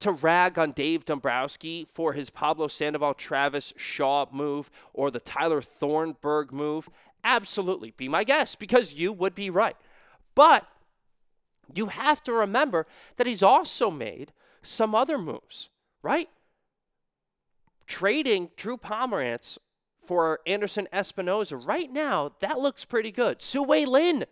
to 0.00 0.12
rag 0.12 0.58
on 0.58 0.72
Dave 0.72 1.04
Dombrowski 1.04 1.86
for 1.92 2.12
his 2.12 2.30
Pablo 2.30 2.68
Sandoval 2.68 3.14
Travis 3.14 3.72
Shaw 3.76 4.26
move 4.32 4.70
or 4.92 5.10
the 5.10 5.20
Tyler 5.20 5.60
Thornburg 5.62 6.52
move, 6.52 6.88
absolutely 7.24 7.92
be 7.96 8.08
my 8.08 8.24
guest 8.24 8.58
because 8.58 8.94
you 8.94 9.12
would 9.12 9.34
be 9.34 9.50
right. 9.50 9.76
But 10.34 10.66
you 11.74 11.86
have 11.86 12.22
to 12.24 12.32
remember 12.32 12.86
that 13.16 13.26
he's 13.26 13.42
also 13.42 13.90
made 13.90 14.32
some 14.62 14.94
other 14.94 15.18
moves, 15.18 15.68
right? 16.02 16.28
Trading 17.86 18.50
Drew 18.56 18.76
Pomeranz 18.76 19.58
for 20.04 20.40
Anderson 20.46 20.88
Espinoza 20.92 21.60
right 21.64 21.90
now, 21.92 22.32
that 22.40 22.58
looks 22.58 22.84
pretty 22.84 23.10
good. 23.10 23.38
Tzu-Wei 23.38 23.84
Lin. 23.84 24.24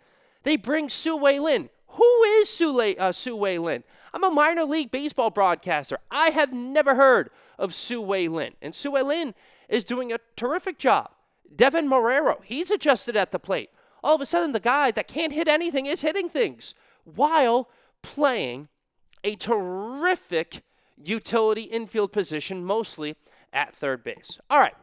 They 0.43 0.57
bring 0.57 0.89
Tzu-Wei 0.89 1.39
Lin. 1.39 1.69
Who 1.95 2.23
is 2.25 2.49
Sue, 2.49 2.81
uh, 2.81 3.13
Tzu-Wei 3.13 3.59
Lin? 3.59 3.85
I'm 4.13 4.25
a 4.25 4.31
minor 4.31 4.65
league 4.65 4.91
baseball 4.91 5.31
broadcaster. 5.31 5.99
I 6.11 6.31
have 6.31 6.53
never 6.53 6.95
heard 6.95 7.31
of 7.59 7.73
Tzu-Wei 7.73 8.29
Lin. 8.29 8.55
And 8.61 8.75
Tzu-Wei 8.75 9.03
Lin 9.03 9.35
is 9.69 9.85
doing 9.85 10.13
a 10.13 10.19
terrific 10.37 10.79
job. 10.79 11.11
Deven 11.55 11.89
Marrero, 11.89 12.43
he's 12.45 12.71
adjusted 12.71 13.17
at 13.17 13.31
the 13.33 13.39
plate. 13.39 13.71
All 14.03 14.15
of 14.15 14.21
a 14.21 14.27
sudden, 14.27 14.53
the 14.53 14.61
guy 14.61 14.91
that 14.93 15.09
can't 15.09 15.33
hit 15.33 15.49
anything 15.49 15.87
is 15.87 16.01
hitting 16.01 16.29
things 16.29 16.75
while 17.05 17.69
playing 18.03 18.69
a 19.23 19.37
terrific 19.37 20.63
utility 20.97 21.63
infield 21.63 22.13
position, 22.13 22.65
mostly 22.65 23.17
at 23.53 23.75
third 23.75 24.03
base. 24.03 24.39
All 24.49 24.59
right. 24.59 24.75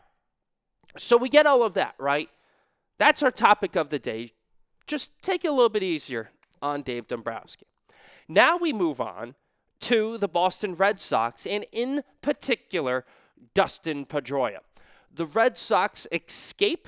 So 0.97 1.17
we 1.17 1.29
get 1.29 1.45
all 1.45 1.63
of 1.63 1.73
that, 1.75 1.95
right? 1.97 2.29
That's 2.97 3.21
our 3.23 3.31
topic 3.31 3.75
of 3.75 3.89
the 3.89 3.99
day. 3.99 4.31
Just 4.87 5.11
take 5.21 5.45
it 5.45 5.49
a 5.49 5.51
little 5.51 5.69
bit 5.69 5.83
easier 5.83 6.31
on 6.61 6.81
Dave 6.81 7.07
Dombrowski. 7.07 7.67
Now 8.27 8.57
we 8.57 8.73
move 8.73 8.99
on 8.99 9.35
to 9.81 10.17
the 10.17 10.27
Boston 10.27 10.75
Red 10.75 10.99
Sox, 10.99 11.45
and 11.45 11.65
in 11.71 12.03
particular, 12.21 13.05
Dustin 13.53 14.05
Pedroia. 14.05 14.59
The 15.13 15.25
Red 15.25 15.57
Sox 15.57 16.07
escape 16.11 16.87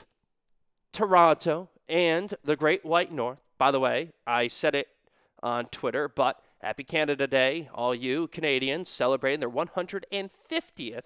Toronto 0.91 1.69
and 1.87 2.33
the 2.43 2.55
Great 2.55 2.83
White 2.83 3.11
North. 3.11 3.39
By 3.57 3.71
the 3.71 3.79
way, 3.79 4.11
I 4.25 4.47
said 4.47 4.75
it 4.75 4.87
on 5.43 5.65
Twitter, 5.65 6.07
but 6.07 6.41
happy 6.61 6.83
Canada 6.83 7.27
Day, 7.27 7.69
all 7.73 7.93
you 7.93 8.27
Canadians 8.27 8.89
celebrating 8.89 9.39
their 9.39 9.49
150th 9.49 11.03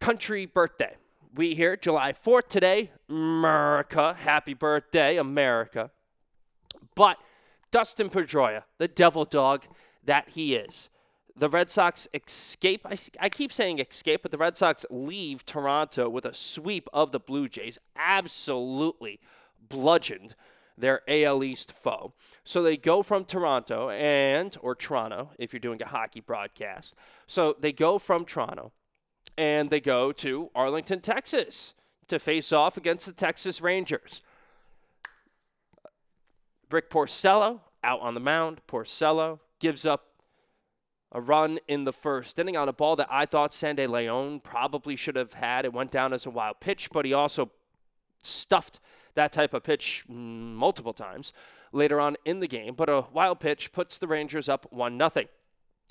country 0.00 0.46
birthday. 0.46 0.96
We 1.38 1.54
here, 1.54 1.76
July 1.76 2.12
4th 2.12 2.48
today, 2.48 2.90
America. 3.08 4.16
Happy 4.18 4.54
birthday, 4.54 5.18
America. 5.18 5.92
But 6.96 7.18
Dustin 7.70 8.10
Pedroia, 8.10 8.64
the 8.78 8.88
devil 8.88 9.24
dog 9.24 9.62
that 10.02 10.30
he 10.30 10.56
is. 10.56 10.88
The 11.36 11.48
Red 11.48 11.70
Sox 11.70 12.08
escape. 12.12 12.84
I, 12.84 12.98
I 13.20 13.28
keep 13.28 13.52
saying 13.52 13.78
escape, 13.78 14.22
but 14.22 14.32
the 14.32 14.36
Red 14.36 14.56
Sox 14.56 14.84
leave 14.90 15.46
Toronto 15.46 16.08
with 16.08 16.24
a 16.24 16.34
sweep 16.34 16.88
of 16.92 17.12
the 17.12 17.20
Blue 17.20 17.48
Jays. 17.48 17.78
Absolutely 17.94 19.20
bludgeoned 19.68 20.34
their 20.76 21.02
AL 21.06 21.44
East 21.44 21.70
foe. 21.70 22.14
So 22.42 22.64
they 22.64 22.76
go 22.76 23.04
from 23.04 23.24
Toronto 23.24 23.90
and, 23.90 24.56
or 24.60 24.74
Toronto, 24.74 25.30
if 25.38 25.52
you're 25.52 25.60
doing 25.60 25.80
a 25.82 25.86
hockey 25.86 26.18
broadcast. 26.18 26.96
So 27.28 27.54
they 27.60 27.70
go 27.70 28.00
from 28.00 28.24
Toronto 28.24 28.72
and 29.38 29.70
they 29.70 29.80
go 29.80 30.10
to 30.10 30.50
Arlington, 30.52 31.00
Texas 31.00 31.72
to 32.08 32.18
face 32.18 32.52
off 32.52 32.76
against 32.76 33.06
the 33.06 33.12
Texas 33.12 33.60
Rangers. 33.60 34.20
Rick 36.70 36.90
Porcello 36.90 37.60
out 37.84 38.00
on 38.00 38.14
the 38.14 38.20
mound. 38.20 38.60
Porcello 38.66 39.38
gives 39.60 39.86
up 39.86 40.06
a 41.12 41.20
run 41.20 41.58
in 41.68 41.84
the 41.84 41.92
first 41.92 42.38
inning 42.38 42.56
on 42.56 42.68
a 42.68 42.72
ball 42.72 42.96
that 42.96 43.08
I 43.10 43.24
thought 43.26 43.54
Sandy 43.54 43.86
Leon 43.86 44.40
probably 44.40 44.96
should 44.96 45.16
have 45.16 45.34
had. 45.34 45.64
It 45.64 45.72
went 45.72 45.92
down 45.92 46.12
as 46.12 46.26
a 46.26 46.30
wild 46.30 46.60
pitch, 46.60 46.90
but 46.92 47.04
he 47.04 47.14
also 47.14 47.50
stuffed 48.22 48.80
that 49.14 49.32
type 49.32 49.54
of 49.54 49.62
pitch 49.62 50.04
multiple 50.08 50.92
times 50.92 51.32
later 51.72 52.00
on 52.00 52.16
in 52.24 52.40
the 52.40 52.48
game. 52.48 52.74
But 52.74 52.90
a 52.90 53.04
wild 53.12 53.40
pitch 53.40 53.72
puts 53.72 53.98
the 53.98 54.08
Rangers 54.08 54.48
up 54.48 54.66
1 54.72 54.98
0. 54.98 55.26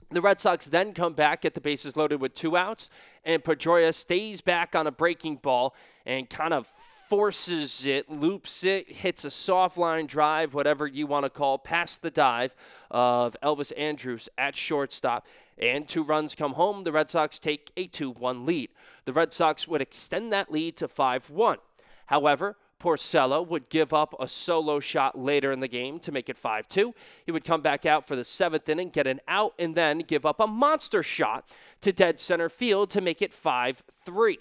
The 0.10 0.22
Red 0.22 0.40
Sox 0.40 0.66
then 0.66 0.94
come 0.94 1.14
back, 1.14 1.42
get 1.42 1.54
the 1.54 1.62
bases 1.62 1.98
loaded 1.98 2.22
with 2.22 2.34
two 2.34 2.56
outs, 2.56 2.90
and 3.26 3.44
Pedroia 3.44 3.94
stays 3.94 4.40
back 4.40 4.74
on 4.74 4.88
a 4.88 4.92
breaking 4.92 5.38
ball 5.38 5.76
and 6.06 6.30
kind 6.30 6.54
of 6.54 6.72
forces 7.10 7.86
it, 7.86 8.10
loops 8.10 8.64
it, 8.64 8.90
hits 8.90 9.26
a 9.26 9.32
soft 9.32 9.78
line 9.78 10.06
drive, 10.06 10.54
whatever 10.54 10.88
you 10.88 11.08
want 11.08 11.26
to 11.26 11.30
call, 11.30 11.58
past 11.58 12.02
the 12.02 12.12
dive 12.12 12.56
of 12.90 13.36
Elvis 13.44 13.74
Andrus 13.78 14.30
at 14.38 14.56
shortstop. 14.56 15.26
And 15.58 15.88
two 15.88 16.04
runs 16.04 16.36
come 16.36 16.54
home. 16.54 16.84
The 16.84 16.92
Red 16.92 17.10
Sox 17.10 17.40
take 17.40 17.72
a 17.76 17.88
2 17.88 18.12
1 18.12 18.46
lead. 18.46 18.70
The 19.06 19.14
Red 19.14 19.34
Sox 19.34 19.68
would 19.68 19.82
extend 19.82 20.32
that 20.32 20.52
lead 20.52 20.78
to 20.78 20.88
5 20.88 21.30
1. 21.30 21.58
However, 22.08 22.56
Porcello 22.80 23.46
would 23.48 23.70
give 23.70 23.94
up 23.94 24.14
a 24.20 24.28
solo 24.28 24.80
shot 24.80 25.18
later 25.18 25.52
in 25.52 25.60
the 25.60 25.68
game 25.68 26.00
to 26.00 26.12
make 26.12 26.30
it 26.30 26.38
5 26.38 26.68
2. 26.68 26.94
He 27.26 27.32
would 27.32 27.46
come 27.46 27.62
back 27.62 27.86
out 27.86 28.08
for 28.08 28.16
the 28.16 28.24
seventh 28.24 28.70
inning, 28.70 28.90
get 28.90 29.08
an 29.08 29.20
out, 29.28 29.54
and 29.58 29.76
then 29.76 30.00
give 30.00 30.26
up 30.26 30.40
a 30.40 30.48
monster 30.48 31.04
shot 31.04 31.50
to 31.82 31.92
dead 31.92 32.20
center 32.20 32.50
field 32.50 32.90
to 32.92 33.02
make 33.02 33.22
it 33.22 33.34
5 33.34 33.84
3. 34.06 34.40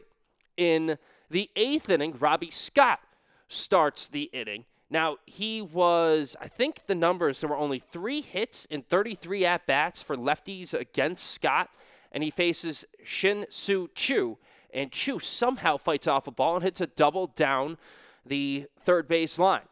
in 0.57 0.99
the 1.29 1.51
eighth 1.57 1.91
inning, 1.91 2.15
Robby 2.19 2.51
Scott 2.51 3.01
starts 3.49 4.09
the 4.09 4.25
inning. 4.33 4.65
Now, 4.89 5.17
he 5.27 5.61
was, 5.61 6.37
I 6.41 6.47
think 6.47 6.87
the 6.87 6.95
numbers, 6.95 7.41
there 7.41 7.51
were 7.51 7.57
only 7.57 7.81
three 7.81 8.21
hits 8.21 8.65
in 8.67 8.83
33 8.83 9.45
at 9.45 9.67
bats 9.67 10.03
for 10.03 10.17
lefties 10.17 10.73
against 10.73 11.33
Scott, 11.33 11.71
and 12.13 12.23
he 12.23 12.31
faces 12.31 12.85
Shin 13.05 13.47
Soo 13.49 13.91
Choo. 13.95 14.39
And 14.73 14.93
Choo 14.93 15.19
somehow 15.19 15.77
fights 15.77 16.07
off 16.07 16.27
a 16.27 16.31
ball 16.31 16.57
and 16.57 16.65
hits 16.65 16.81
a 16.81 16.87
double 16.87 17.27
down 17.29 17.79
the 18.29 18.67
third 18.79 19.09
base 19.09 19.39
line. 19.39 19.69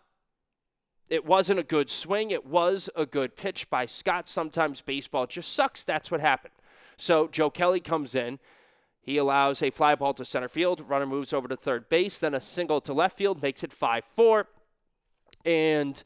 It 1.08 1.24
wasn't 1.24 1.60
a 1.60 1.64
good 1.64 1.90
swing. 1.90 2.30
It 2.30 2.46
was 2.46 2.88
a 2.96 3.06
good 3.06 3.36
pitch 3.36 3.68
by 3.68 3.86
Scott. 3.86 4.28
Sometimes 4.28 4.80
baseball 4.80 5.26
just 5.26 5.52
sucks. 5.52 5.82
That's 5.82 6.10
what 6.10 6.20
happened. 6.20 6.54
So 6.96 7.28
Joe 7.28 7.50
Kelly 7.50 7.80
comes 7.80 8.14
in. 8.14 8.38
He 9.00 9.18
allows 9.18 9.62
a 9.62 9.70
fly 9.70 9.94
ball 9.94 10.14
to 10.14 10.24
center 10.24 10.48
field. 10.48 10.80
Runner 10.88 11.06
moves 11.06 11.32
over 11.32 11.46
to 11.46 11.56
third 11.56 11.88
base. 11.90 12.18
Then 12.18 12.34
a 12.34 12.40
single 12.40 12.80
to 12.80 12.94
left 12.94 13.18
field 13.18 13.42
makes 13.42 13.62
it 13.62 13.72
5 13.72 14.04
4. 14.14 14.48
And 15.44 16.02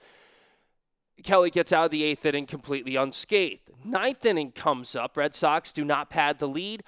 Kelly 1.22 1.50
gets 1.50 1.72
out 1.72 1.86
of 1.86 1.90
the 1.92 2.02
eighth 2.02 2.26
inning 2.26 2.46
completely 2.46 2.96
unscathed. 2.96 3.70
Ninth 3.84 4.26
inning 4.26 4.50
comes 4.50 4.96
up. 4.96 5.16
Red 5.16 5.34
Sox 5.34 5.70
do 5.70 5.84
not 5.84 6.10
pad 6.10 6.40
the 6.40 6.48
lead. 6.48 6.82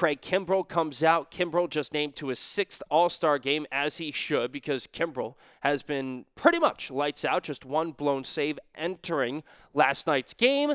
Craig 0.00 0.22
Kimbrel 0.22 0.66
comes 0.66 1.02
out. 1.02 1.30
Kimbrel 1.30 1.68
just 1.68 1.92
named 1.92 2.16
to 2.16 2.28
his 2.28 2.38
sixth 2.38 2.82
All 2.90 3.10
Star 3.10 3.38
game, 3.38 3.66
as 3.70 3.98
he 3.98 4.10
should, 4.10 4.50
because 4.50 4.86
Kimbrel 4.86 5.34
has 5.60 5.82
been 5.82 6.24
pretty 6.34 6.58
much 6.58 6.90
lights 6.90 7.22
out, 7.22 7.42
just 7.42 7.66
one 7.66 7.92
blown 7.92 8.24
save 8.24 8.58
entering 8.74 9.42
last 9.74 10.06
night's 10.06 10.32
game. 10.32 10.70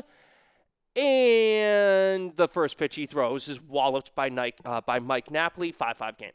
And 0.94 2.36
the 2.36 2.46
first 2.48 2.78
pitch 2.78 2.94
he 2.94 3.04
throws 3.04 3.48
is 3.48 3.60
walloped 3.60 4.14
by, 4.14 4.28
Nike, 4.28 4.58
uh, 4.64 4.80
by 4.82 5.00
Mike 5.00 5.28
Napoli, 5.28 5.72
5 5.72 5.96
5 5.96 6.18
game. 6.18 6.30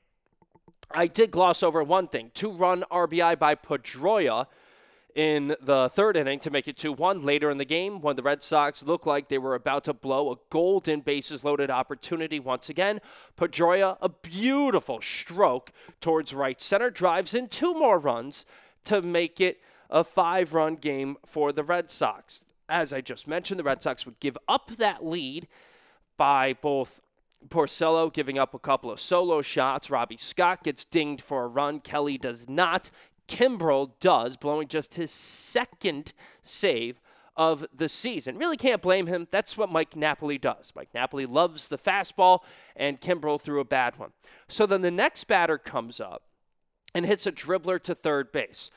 I 0.93 1.07
did 1.07 1.31
gloss 1.31 1.63
over 1.63 1.81
one 1.85 2.09
thing 2.09 2.31
two 2.33 2.51
run 2.51 2.83
RBI 2.91 3.39
by 3.39 3.55
Pedroia 3.55 4.47
in 5.15 5.55
the 5.61 5.89
third 5.89 6.17
inning 6.17 6.39
to 6.39 6.49
make 6.49 6.67
it 6.67 6.77
2 6.77 6.93
1 6.93 7.23
later 7.23 7.49
in 7.49 7.57
the 7.57 7.65
game 7.65 8.01
when 8.01 8.15
the 8.15 8.23
Red 8.23 8.43
Sox 8.43 8.83
looked 8.83 9.07
like 9.07 9.29
they 9.29 9.37
were 9.37 9.55
about 9.55 9.83
to 9.85 9.93
blow 9.93 10.31
a 10.31 10.37
golden 10.49 11.01
bases 11.01 11.43
loaded 11.43 11.69
opportunity 11.69 12.39
once 12.39 12.69
again. 12.69 13.01
Pedroia, 13.37 13.97
a 14.01 14.09
beautiful 14.09 15.01
stroke 15.01 15.71
towards 15.99 16.33
right 16.33 16.61
center, 16.61 16.89
drives 16.89 17.33
in 17.33 17.47
two 17.47 17.73
more 17.73 17.99
runs 17.99 18.45
to 18.85 19.01
make 19.01 19.39
it 19.39 19.59
a 19.89 20.03
five 20.03 20.53
run 20.53 20.75
game 20.75 21.17
for 21.25 21.51
the 21.51 21.63
Red 21.63 21.91
Sox. 21.91 22.43
As 22.69 22.93
I 22.93 23.01
just 23.01 23.27
mentioned, 23.27 23.59
the 23.59 23.63
Red 23.65 23.83
Sox 23.83 24.05
would 24.05 24.19
give 24.19 24.37
up 24.47 24.71
that 24.77 25.05
lead 25.05 25.47
by 26.17 26.53
both 26.53 27.01
Porcello 27.49 28.11
giving 28.11 28.37
up 28.37 28.53
a 28.53 28.59
couple 28.59 28.91
of 28.91 28.99
solo 28.99 29.41
shots. 29.41 29.89
Robby 29.89 30.17
Scott 30.17 30.63
gets 30.63 30.83
dinged 30.83 31.23
for 31.23 31.43
a 31.43 31.47
run. 31.47 31.79
Kelly 31.79 32.17
does 32.17 32.47
not. 32.47 32.91
Kimbrel 33.31 33.91
does, 34.01 34.35
blowing 34.35 34.67
just 34.67 34.95
his 34.95 35.09
second 35.09 36.11
save 36.43 36.99
of 37.37 37.65
the 37.73 37.87
season. 37.87 38.37
Really 38.37 38.57
can't 38.57 38.81
blame 38.81 39.07
him. 39.07 39.27
That's 39.31 39.57
what 39.57 39.71
Mike 39.71 39.95
Napoli 39.95 40.37
does. 40.37 40.73
Mike 40.75 40.89
Napoli 40.93 41.25
loves 41.25 41.69
the 41.69 41.77
fastball, 41.77 42.39
and 42.75 42.99
Kimbrel 42.99 43.39
threw 43.39 43.61
a 43.61 43.65
bad 43.65 43.97
one. 43.97 44.11
So 44.49 44.65
then 44.65 44.81
the 44.81 44.91
next 44.91 45.23
batter 45.23 45.57
comes 45.57 46.01
up 46.01 46.23
and 46.93 47.05
hits 47.05 47.25
a 47.25 47.31
dribbler 47.31 47.81
to 47.83 47.95
third 47.95 48.33
base. 48.33 48.69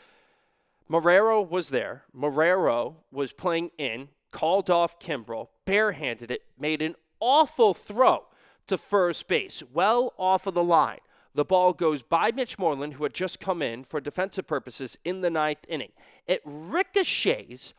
Marrero 0.88 1.46
was 1.46 1.70
there. 1.70 2.04
Marrero 2.16 2.94
was 3.10 3.32
playing 3.32 3.72
in, 3.76 4.08
called 4.30 4.70
off 4.70 5.00
Kimbrel, 5.00 5.48
barehanded 5.64 6.30
it, 6.30 6.42
made 6.56 6.80
an 6.80 6.94
awful 7.18 7.74
throw 7.74 8.26
to 8.68 8.78
first 8.78 9.26
base, 9.26 9.64
well 9.72 10.12
off 10.16 10.46
of 10.46 10.54
the 10.54 10.62
line. 10.62 11.00
The 11.34 11.44
ball 11.44 11.72
goes 11.72 12.02
by 12.02 12.30
Mitch 12.30 12.58
Moreland, 12.58 12.94
who 12.94 13.02
had 13.02 13.14
just 13.14 13.40
come 13.40 13.60
in 13.60 13.84
for 13.84 14.00
defensive 14.00 14.46
purposes 14.46 14.96
in 15.04 15.20
the 15.20 15.30
ninth 15.30 15.66
inning. 15.68 15.90
It 16.26 16.42
ricochets 16.44 17.74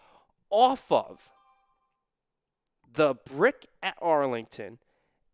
off 0.49 0.91
of 0.91 1.29
the 2.93 3.15
brick 3.25 3.67
at 3.81 3.95
Arlington. 4.01 4.79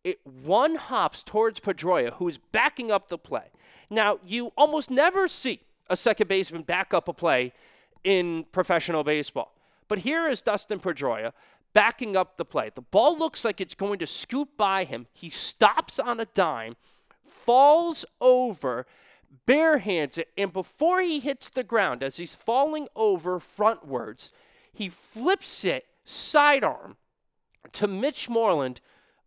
It 0.04 0.20
one 0.26 0.76
hops 0.76 1.24
towards 1.24 1.60
Pedroia, 1.60 2.14
who 2.14 2.28
is 2.28 2.38
backing 2.38 2.92
up 2.92 3.10
the 3.10 3.18
play. 3.18 3.50
Now, 3.90 4.20
you 4.26 4.52
almost 4.56 4.92
never 4.92 5.28
see 5.28 5.62
a 5.90 5.98
second 5.98 6.28
baseman 6.28 6.62
back 6.62 6.94
up 6.94 7.08
a 7.08 7.14
play 7.14 7.54
in 8.04 8.46
professional 8.52 9.04
baseball. 9.04 9.56
But 9.88 10.00
here 10.00 10.28
is 10.28 10.42
Dustin 10.42 10.80
Pedroia 10.80 11.34
backing 11.74 12.16
up 12.16 12.38
the 12.38 12.46
play. 12.46 12.72
The 12.74 12.82
ball 12.82 13.18
looks 13.18 13.44
like 13.44 13.62
it's 13.62 13.76
going 13.76 14.00
to 14.00 14.08
scoop 14.08 14.50
by 14.58 14.84
him. 14.84 15.08
He 15.14 15.30
stops 15.30 16.00
on 16.00 16.20
a 16.20 16.26
dime 16.26 16.76
falls 17.52 18.06
over, 18.22 18.86
barehands 19.46 20.18
it, 20.18 20.30
and 20.38 20.54
before 20.54 21.02
he 21.02 21.20
hits 21.20 21.50
the 21.50 21.66
ground, 21.66 22.02
as 22.02 22.16
he's 22.16 22.34
falling 22.34 22.88
over 22.96 23.40
frontwards, 23.40 24.32
he 24.72 24.88
flips 24.88 25.66
it 25.66 25.84
sidearm 26.06 26.96
to 27.74 27.90
Mitch 27.90 28.30
Moreland, 28.30 28.80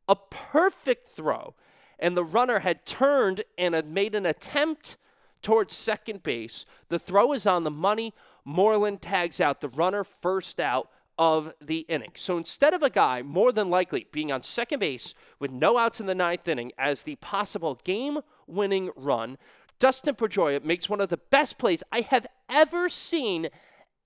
a 0.08 0.16
perfect 0.16 1.06
throw. 1.06 1.54
And 1.98 2.16
the 2.16 2.24
runner 2.24 2.60
had 2.60 2.86
turned 2.86 3.44
and 3.58 3.74
had 3.74 3.88
made 3.88 4.14
an 4.14 4.24
attempt 4.24 4.96
towards 5.42 5.74
second 5.74 6.22
base. 6.22 6.64
The 6.88 6.98
throw 6.98 7.34
is 7.34 7.46
on 7.46 7.64
the 7.64 7.70
money. 7.70 8.14
Moreland 8.42 9.02
tags 9.02 9.38
out 9.38 9.60
the 9.60 9.68
runner 9.68 10.02
first 10.02 10.58
out 10.58 10.88
of 11.18 11.52
the 11.60 11.80
inning. 11.80 12.12
So 12.14 12.36
instead 12.36 12.74
of 12.74 12.82
a 12.82 12.90
guy 12.90 13.22
more 13.22 13.52
than 13.52 13.70
likely 13.70 14.06
being 14.12 14.32
on 14.32 14.42
second 14.42 14.80
base 14.80 15.14
with 15.38 15.50
no 15.50 15.78
outs 15.78 16.00
in 16.00 16.06
the 16.06 16.14
ninth 16.14 16.48
inning 16.48 16.72
as 16.78 17.02
the 17.02 17.16
possible 17.16 17.80
game 17.84 18.20
winning 18.46 18.90
run, 18.96 19.38
Dustin 19.78 20.14
Pedroia 20.14 20.64
makes 20.64 20.88
one 20.88 21.00
of 21.00 21.08
the 21.08 21.16
best 21.16 21.58
plays 21.58 21.82
I 21.92 22.00
have 22.02 22.26
ever 22.48 22.88
seen 22.88 23.48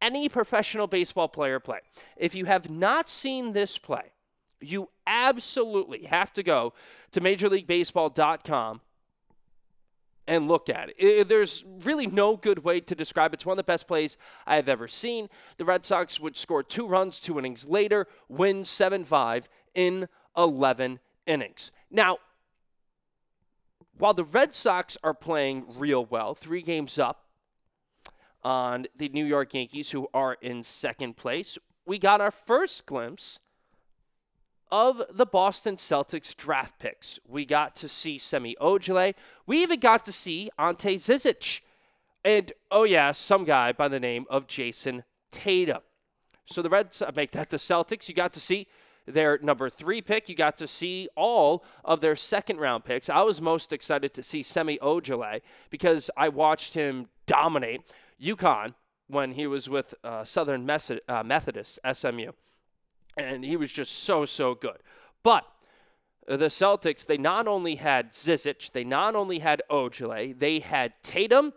any 0.01 0.29
professional 0.29 0.87
baseball 0.87 1.29
player 1.29 1.61
play. 1.61 1.81
If 2.17 2.35
you 2.35 2.45
have 2.47 2.71
not 2.71 3.09
seen 3.09 3.53
this 3.53 3.79
play, 3.79 4.13
you 4.61 4.91
absolutely 5.07 6.05
have 6.05 6.33
to 6.35 6.43
go 6.43 6.73
to 7.13 7.21
MajorLeagueBaseball.com 7.21 8.81
and 10.29 10.47
look 10.47 10.69
at 10.69 10.91
it. 10.91 10.97
it. 10.99 11.29
There's 11.29 11.65
really 11.83 12.07
no 12.07 12.37
good 12.37 12.63
way 12.63 12.81
to 12.81 12.95
describe 12.95 13.33
it. 13.33 13.37
It's 13.37 13.47
one 13.47 13.55
of 13.55 13.57
the 13.57 13.65
best 13.65 13.89
plays 13.89 14.17
I 14.47 14.57
have 14.57 14.69
ever 14.69 14.87
seen. 14.87 15.29
The 15.57 15.65
Red 15.65 15.85
Sox 15.85 16.21
would 16.21 16.37
score 16.37 16.63
two 16.63 16.87
runs 16.87 17.19
two 17.19 17.39
innings 17.39 17.67
later, 17.67 18.07
win 18.29 18.65
7 18.65 19.05
5 19.05 19.49
in 19.75 20.09
11 20.37 21.01
innings. 21.27 21.73
Now, 21.91 22.19
while 23.97 24.15
the 24.15 24.25
Red 24.25 24.55
Sox 24.55 24.97
are 25.03 25.15
playing 25.15 25.65
real 25.77 26.05
well, 26.05 26.35
three 26.35 26.63
games 26.63 26.99
up 26.99 27.25
on 28.45 28.87
the 28.95 29.09
New 29.09 29.25
York 29.25 29.55
Yankees, 29.55 29.91
who 29.91 30.09
are 30.15 30.37
in 30.41 30.63
second 30.63 31.17
place, 31.17 31.59
we 31.87 31.99
got 31.99 32.21
our 32.21 32.31
first 32.31 32.87
glimpse 32.87 33.41
of 34.71 35.03
the 35.11 35.27
Boston 35.27 35.77
Celtics 35.77 36.37
draft 36.37 36.79
picks. 36.79 37.19
We 37.27 37.45
got 37.45 37.77
to 37.77 37.89
see 37.89 38.19
Semi 38.19 38.57
Ojeleye. 38.61 39.15
We 39.47 39.63
even 39.63 39.81
got 39.81 40.05
to 40.05 40.13
see 40.13 40.51
Ante 40.59 40.97
Zizic. 40.97 41.61
And, 42.25 42.53
oh 42.71 42.85
yeah, 42.85 43.13
some 43.13 43.45
guy 43.45 43.73
by 43.73 43.89
the 43.89 44.01
name 44.01 44.27
of 44.29 44.47
Jayson 44.47 45.05
Tatum. 45.31 45.81
So 46.47 46.63
the 46.63 46.71
Reds 46.71 47.03
make 47.15 47.33
that 47.33 47.51
the 47.51 47.57
Celtics. 47.59 48.09
You 48.09 48.15
got 48.15 48.33
to 48.33 48.41
see 48.41 48.67
their 49.07 49.39
number 49.43 49.71
three 49.71 50.03
pick. 50.03 50.29
You 50.29 50.35
got 50.35 50.57
to 50.59 50.67
see 50.67 51.09
all 51.17 51.65
of 51.85 52.01
their 52.01 52.17
second 52.17 52.59
round 52.59 52.85
picks. 52.85 53.09
I 53.09 53.23
was 53.23 53.41
most 53.41 53.73
excited 53.73 54.15
to 54.15 54.23
see 54.23 54.43
Semi 54.43 54.79
Ojeleye 54.79 55.41
because 55.71 56.11
I 56.17 56.29
watched 56.29 56.75
him 56.75 57.09
dominate 57.27 57.83
UConn 58.23 58.75
when 59.07 59.33
he 59.33 59.47
was 59.47 59.69
with 59.69 59.95
uh, 60.05 60.25
Southern 60.25 60.69
uh, 60.69 61.23
Methodist, 61.23 61.79
SMU 61.91 62.33
and 63.19 63.45
he 63.45 63.57
was 63.57 63.73
just 63.73 63.93
so 63.93 64.25
so 64.25 64.55
good. 64.55 64.79
But 65.23 65.45
the 66.27 66.47
Celtics, 66.47 67.05
they 67.05 67.19
not 67.19 67.49
only 67.49 67.77
had 67.77 68.13
Zizic, 68.13 68.73
they 68.73 68.85
not 68.85 69.15
only 69.15 69.41
had 69.41 69.63
Ojeleye, 69.71 70.39
they 70.39 70.61
had 70.61 70.93
Tatum, 71.03 71.53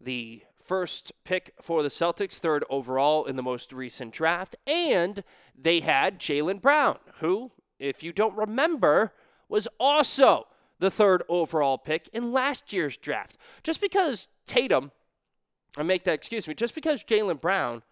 the 0.00 0.42
first 0.62 1.12
pick 1.24 1.54
for 1.60 1.82
the 1.82 1.88
Celtics, 1.88 2.38
third 2.38 2.64
overall 2.68 3.24
in 3.24 3.36
the 3.36 3.42
most 3.42 3.72
recent 3.72 4.12
draft, 4.12 4.56
and 4.66 5.24
they 5.56 5.80
had 5.80 6.18
Jaylen 6.18 6.60
Brown, 6.60 6.98
who, 7.18 7.52
if 7.78 8.02
you 8.02 8.12
don't 8.12 8.36
remember, 8.36 9.12
was 9.48 9.68
also 9.78 10.46
the 10.78 10.90
third 10.90 11.22
overall 11.28 11.78
pick 11.78 12.08
in 12.12 12.32
last 12.32 12.72
year's 12.72 12.96
draft. 12.96 13.36
Just 13.62 13.80
because 13.80 14.28
Tatum, 14.46 14.92
I 15.76 15.82
make 15.82 16.04
that 16.04 16.14
excuse 16.14 16.48
me, 16.48 16.54
just 16.54 16.74
because 16.74 17.04
Jaylen 17.04 17.40
Brown 17.40 17.82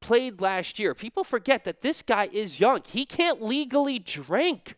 played 0.00 0.40
last 0.40 0.78
year. 0.78 0.94
People 0.94 1.24
forget 1.24 1.64
that 1.64 1.80
this 1.80 2.02
guy 2.02 2.28
is 2.32 2.60
young. 2.60 2.82
He 2.86 3.04
can't 3.04 3.42
legally 3.42 3.98
drink. 3.98 4.76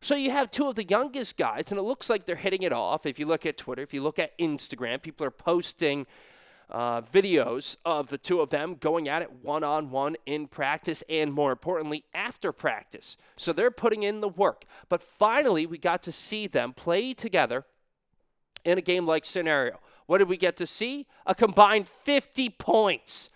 So 0.00 0.14
you 0.14 0.30
have 0.30 0.50
two 0.50 0.66
of 0.68 0.76
the 0.76 0.84
youngest 0.84 1.36
guys, 1.36 1.70
and 1.70 1.78
it 1.78 1.82
looks 1.82 2.08
like 2.08 2.24
they're 2.24 2.36
hitting 2.36 2.62
it 2.62 2.72
off. 2.72 3.04
If 3.04 3.18
you 3.18 3.26
look 3.26 3.44
at 3.44 3.58
Twitter, 3.58 3.82
if 3.82 3.92
you 3.92 4.02
look 4.02 4.18
at 4.18 4.36
Instagram, 4.38 5.02
people 5.02 5.26
are 5.26 5.30
posting 5.30 6.06
uh, 6.70 7.02
videos 7.02 7.76
of 7.84 8.08
the 8.08 8.16
two 8.16 8.40
of 8.40 8.50
them 8.50 8.76
going 8.76 9.08
at 9.08 9.22
it 9.22 9.30
one 9.42 9.64
on 9.64 9.90
one 9.90 10.16
in 10.24 10.46
practice 10.46 11.02
and 11.08 11.32
more 11.32 11.52
importantly, 11.52 12.04
after 12.14 12.52
practice. 12.52 13.16
So 13.36 13.52
they're 13.52 13.70
putting 13.70 14.02
in 14.02 14.20
the 14.20 14.28
work. 14.28 14.64
But 14.88 15.02
finally, 15.02 15.66
we 15.66 15.78
got 15.78 16.02
to 16.04 16.12
see 16.12 16.46
them 16.46 16.72
play 16.72 17.12
together 17.12 17.66
in 18.64 18.78
a 18.78 18.82
game 18.82 19.06
like 19.06 19.24
scenario. 19.24 19.80
What 20.06 20.18
did 20.18 20.28
we 20.28 20.36
get 20.36 20.56
to 20.58 20.66
see? 20.66 21.06
A 21.26 21.34
combined 21.34 21.88
50 21.88 22.50
points 22.50 23.30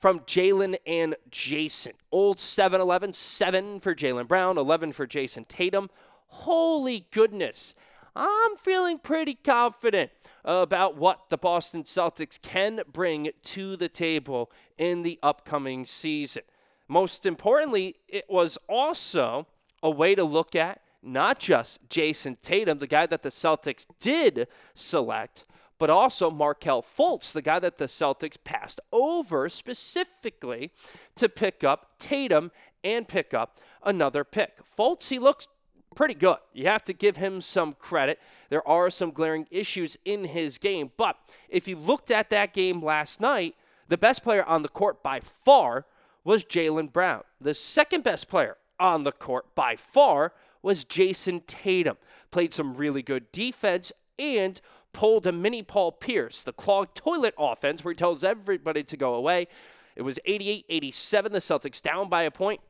from 0.00 0.20
Jaylen 0.20 0.76
and 0.86 1.14
Jayson. 1.30 1.92
Old 2.10 2.40
7 2.40 2.80
11, 2.80 3.12
7 3.12 3.80
for 3.80 3.94
Jaylen 3.94 4.26
Brown, 4.26 4.58
11 4.58 4.92
for 4.92 5.06
Jayson 5.06 5.44
Tatum. 5.46 5.90
Holy 6.28 7.06
goodness. 7.10 7.74
I'm 8.16 8.56
feeling 8.56 8.98
pretty 8.98 9.34
confident 9.34 10.10
about 10.44 10.96
what 10.96 11.30
the 11.30 11.38
Boston 11.38 11.84
Celtics 11.84 12.40
can 12.40 12.80
bring 12.90 13.30
to 13.42 13.76
the 13.76 13.88
table 13.88 14.50
in 14.78 15.02
the 15.02 15.18
upcoming 15.22 15.84
season. 15.84 16.42
Most 16.88 17.26
importantly, 17.26 17.96
it 18.08 18.24
was 18.28 18.58
also 18.68 19.46
a 19.82 19.90
way 19.90 20.14
to 20.14 20.24
look 20.24 20.56
at 20.56 20.80
not 21.02 21.38
just 21.38 21.88
Jayson 21.88 22.36
Tatum, 22.42 22.78
the 22.78 22.86
guy 22.86 23.06
that 23.06 23.22
the 23.22 23.28
Celtics 23.30 23.86
did 24.00 24.48
select, 24.74 25.44
but 25.80 25.90
also 25.90 26.30
Markelle 26.30 26.82
Fultz, 26.82 27.32
the 27.32 27.40
guy 27.40 27.58
that 27.58 27.78
the 27.78 27.86
Celtics 27.86 28.36
passed 28.44 28.80
over 28.92 29.48
specifically 29.48 30.72
to 31.16 31.26
pick 31.26 31.64
up 31.64 31.92
Tatum 31.98 32.52
and 32.84 33.08
pick 33.08 33.32
up 33.32 33.58
another 33.82 34.22
pick. 34.22 34.58
Fultz, 34.78 35.08
he 35.08 35.18
looks 35.18 35.48
pretty 35.96 36.12
good. 36.12 36.36
You 36.52 36.66
have 36.66 36.84
to 36.84 36.92
give 36.92 37.16
him 37.16 37.40
some 37.40 37.72
credit. 37.72 38.20
There 38.50 38.66
are 38.68 38.90
some 38.90 39.10
glaring 39.10 39.46
issues 39.50 39.96
in 40.04 40.24
his 40.24 40.58
game, 40.58 40.92
but 40.98 41.16
if 41.48 41.66
you 41.66 41.76
looked 41.76 42.10
at 42.10 42.28
that 42.28 42.52
game 42.52 42.84
last 42.84 43.18
night, 43.18 43.54
the 43.88 43.98
best 43.98 44.22
player 44.22 44.44
on 44.44 44.62
the 44.62 44.68
court 44.68 45.02
by 45.02 45.20
far 45.20 45.86
was 46.24 46.44
Jaylen 46.44 46.92
Brown. 46.92 47.22
The 47.40 47.54
second 47.54 48.04
best 48.04 48.28
player 48.28 48.58
on 48.78 49.04
the 49.04 49.12
court 49.12 49.54
by 49.54 49.76
far 49.76 50.34
was 50.62 50.84
Jayson 50.84 51.40
Tatum. 51.46 51.96
Played 52.30 52.52
some 52.52 52.74
really 52.74 53.02
good 53.02 53.32
defense 53.32 53.92
and 54.18 54.60
pulled 54.92 55.26
a 55.26 55.32
mini 55.32 55.62
Paul 55.62 55.92
Pierce, 55.92 56.42
the 56.42 56.52
clogged 56.52 56.94
toilet 56.94 57.34
offense 57.38 57.84
where 57.84 57.92
he 57.92 57.96
tells 57.96 58.24
everybody 58.24 58.82
to 58.84 58.96
go 58.96 59.14
away. 59.14 59.48
It 59.96 60.02
was 60.02 60.18
88 60.24 60.64
87. 60.68 61.32
The 61.32 61.38
Celtics 61.38 61.82
down 61.82 62.08
by 62.08 62.22
a 62.22 62.30
point. 62.30 62.60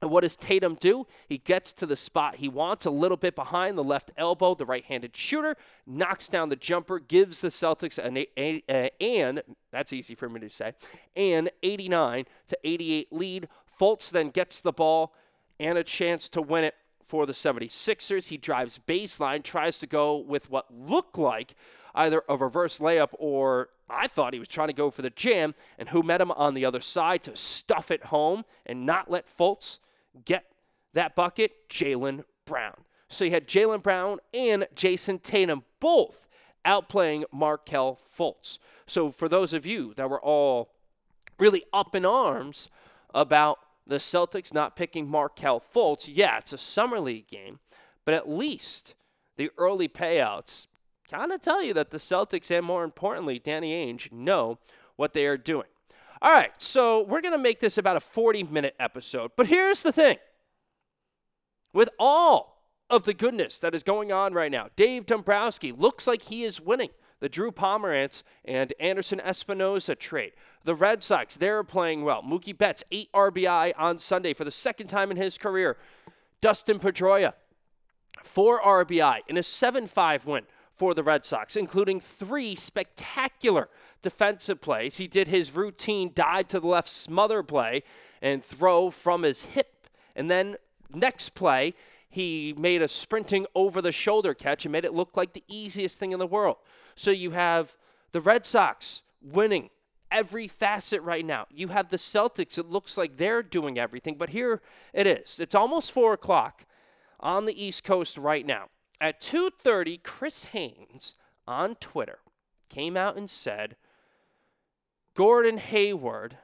And 0.00 0.10
what 0.10 0.22
does 0.22 0.34
Tatum 0.34 0.74
do? 0.74 1.06
He 1.28 1.38
gets 1.38 1.72
to 1.74 1.86
the 1.86 1.94
spot 1.94 2.36
he 2.36 2.48
wants, 2.48 2.84
a 2.84 2.90
little 2.90 3.16
bit 3.16 3.36
behind 3.36 3.78
the 3.78 3.84
left 3.84 4.10
elbow, 4.16 4.56
the 4.56 4.66
right 4.66 4.84
handed 4.84 5.16
shooter, 5.16 5.56
knocks 5.86 6.28
down 6.28 6.48
the 6.48 6.56
jumper, 6.56 6.98
gives 6.98 7.40
the 7.40 7.48
Celtics 7.48 7.98
an, 7.98 8.18
a, 8.36 8.62
uh, 8.68 8.88
and, 9.00 9.42
that's 9.70 9.92
easy 9.92 10.16
for 10.16 10.28
me 10.28 10.40
to 10.40 10.50
say, 10.50 10.72
an 11.14 11.48
89 11.62 12.24
to 12.48 12.58
88 12.64 13.12
lead. 13.12 13.48
Fultz 13.80 14.10
then 14.10 14.30
gets 14.30 14.60
the 14.60 14.72
ball 14.72 15.14
and 15.60 15.78
a 15.78 15.84
chance 15.84 16.28
to 16.30 16.42
win 16.42 16.64
it 16.64 16.74
for 17.04 17.26
the 17.26 17.32
76ers. 17.32 18.28
He 18.28 18.36
drives 18.36 18.78
baseline, 18.78 19.42
tries 19.42 19.78
to 19.78 19.86
go 19.86 20.16
with 20.16 20.50
what 20.50 20.72
looked 20.72 21.18
like 21.18 21.54
either 21.94 22.22
a 22.28 22.36
reverse 22.36 22.78
layup 22.78 23.10
or 23.18 23.68
I 23.88 24.06
thought 24.06 24.32
he 24.32 24.38
was 24.38 24.48
trying 24.48 24.68
to 24.68 24.74
go 24.74 24.90
for 24.90 25.02
the 25.02 25.10
jam. 25.10 25.54
And 25.78 25.90
who 25.90 26.02
met 26.02 26.20
him 26.20 26.30
on 26.32 26.54
the 26.54 26.64
other 26.64 26.80
side 26.80 27.22
to 27.24 27.36
stuff 27.36 27.90
it 27.90 28.04
home 28.04 28.44
and 28.64 28.86
not 28.86 29.10
let 29.10 29.26
Fultz 29.26 29.78
get 30.24 30.46
that 30.94 31.14
bucket? 31.14 31.68
Jaylen 31.68 32.24
Brown. 32.46 32.84
So 33.08 33.24
you 33.24 33.30
had 33.30 33.46
Jaylen 33.46 33.82
Brown 33.82 34.18
and 34.32 34.66
Jayson 34.74 35.18
Tatum 35.22 35.64
both 35.80 36.28
outplaying 36.64 37.24
Markelle 37.30 37.98
Fultz. 38.18 38.58
So 38.86 39.10
for 39.10 39.28
those 39.28 39.52
of 39.52 39.66
you 39.66 39.92
that 39.94 40.08
were 40.08 40.20
all 40.20 40.70
really 41.38 41.64
up 41.72 41.94
in 41.94 42.06
arms 42.06 42.68
about 43.14 43.58
the 43.92 43.98
Celtics 43.98 44.54
not 44.54 44.74
picking 44.74 45.06
Markelle 45.06 45.60
Fultz, 45.60 46.08
yeah, 46.10 46.38
it's 46.38 46.54
a 46.54 46.58
summer 46.58 46.98
league 46.98 47.28
game, 47.28 47.58
but 48.06 48.14
at 48.14 48.26
least 48.26 48.94
the 49.36 49.50
early 49.58 49.86
payouts 49.86 50.66
kind 51.10 51.30
of 51.30 51.42
tell 51.42 51.62
you 51.62 51.74
that 51.74 51.90
the 51.90 51.98
Celtics 51.98 52.50
and 52.50 52.64
more 52.64 52.84
importantly, 52.84 53.38
Danny 53.38 53.86
Ainge 53.86 54.10
know 54.10 54.58
what 54.96 55.12
they 55.12 55.26
are 55.26 55.36
doing. 55.36 55.66
All 56.22 56.32
right, 56.32 56.52
so 56.56 57.02
we're 57.02 57.20
going 57.20 57.34
to 57.34 57.38
make 57.38 57.60
this 57.60 57.76
about 57.76 57.98
a 57.98 58.00
40 58.00 58.44
minute 58.44 58.74
episode. 58.80 59.32
But 59.36 59.48
here's 59.48 59.82
the 59.82 59.92
thing 59.92 60.16
with 61.74 61.90
all 61.98 62.70
of 62.88 63.04
the 63.04 63.12
goodness 63.12 63.58
that 63.58 63.74
is 63.74 63.82
going 63.82 64.10
on 64.10 64.32
right 64.32 64.50
now, 64.50 64.68
Dave 64.74 65.04
Dombrowski 65.04 65.70
looks 65.70 66.06
like 66.06 66.22
he 66.22 66.44
is 66.44 66.62
winning 66.62 66.90
the 67.22 67.28
Drew 67.28 67.52
Pomeranz 67.52 68.24
and 68.44 68.72
Anderson 68.80 69.20
Espinoza 69.24 69.96
trade. 69.96 70.32
The 70.64 70.74
Red 70.74 71.04
Sox, 71.04 71.36
they're 71.36 71.62
playing 71.62 72.02
well. 72.02 72.20
Mookie 72.20 72.56
Betts, 72.56 72.82
8 72.90 73.12
RBI 73.12 73.74
on 73.78 74.00
Sunday 74.00 74.34
for 74.34 74.42
the 74.42 74.50
second 74.50 74.88
time 74.88 75.12
in 75.12 75.16
his 75.16 75.38
career. 75.38 75.76
Dustin 76.40 76.80
Pedroia, 76.80 77.34
4 78.24 78.60
RBI 78.60 79.20
in 79.28 79.36
a 79.36 79.44
7 79.44 79.86
5 79.86 80.26
win 80.26 80.46
for 80.74 80.94
the 80.94 81.04
Red 81.04 81.24
Sox, 81.24 81.54
including 81.54 82.00
three 82.00 82.56
spectacular 82.56 83.68
defensive 84.02 84.60
plays. 84.60 84.96
He 84.96 85.06
did 85.06 85.28
his 85.28 85.54
routine 85.54 86.10
dive 86.12 86.48
to 86.48 86.58
the 86.58 86.66
left 86.66 86.88
smother 86.88 87.44
play 87.44 87.84
and 88.20 88.42
throw 88.42 88.90
from 88.90 89.22
his 89.22 89.44
hip. 89.44 89.86
And 90.16 90.28
then 90.28 90.56
next 90.92 91.36
play, 91.36 91.74
he 92.10 92.52
made 92.58 92.82
a 92.82 92.88
sprinting 92.88 93.46
over 93.54 93.80
the 93.80 93.92
shoulder 93.92 94.34
catch 94.34 94.64
and 94.64 94.72
made 94.72 94.84
it 94.84 94.92
look 94.92 95.16
like 95.16 95.34
the 95.34 95.44
easiest 95.46 96.00
thing 96.00 96.10
in 96.10 96.18
the 96.18 96.26
world. 96.26 96.56
So 96.94 97.10
you 97.10 97.32
have 97.32 97.76
the 98.12 98.20
Red 98.20 98.46
Sox 98.46 99.02
winning 99.20 99.70
every 100.10 100.46
facet 100.46 101.00
right 101.02 101.24
now. 101.24 101.46
You 101.50 101.68
have 101.68 101.88
the 101.88 101.96
Celtics, 101.96 102.58
it 102.58 102.66
looks 102.66 102.96
like 102.96 103.16
they're 103.16 103.42
doing 103.42 103.78
everything, 103.78 104.16
but 104.16 104.30
here 104.30 104.60
it 104.92 105.06
is. 105.06 105.40
It's 105.40 105.54
almost 105.54 105.90
four 105.90 106.12
o'clock 106.12 106.66
on 107.18 107.46
the 107.46 107.64
East 107.64 107.84
Coast 107.84 108.18
right 108.18 108.44
now. 108.44 108.68
At 109.00 109.20
2:30, 109.20 110.02
Chris 110.02 110.44
Haynes 110.46 111.14
on 111.48 111.74
Twitter 111.76 112.20
came 112.68 112.96
out 112.96 113.16
and 113.16 113.28
said 113.28 113.76
Gordon 115.14 115.58
Hayward 115.58 116.38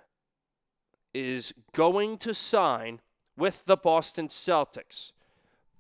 is 1.15 1.55
going 1.73 2.19
to 2.19 2.35
sign 2.35 3.01
with 3.37 3.65
the 3.67 3.77
Boston 3.77 4.29
Celtics. 4.29 5.13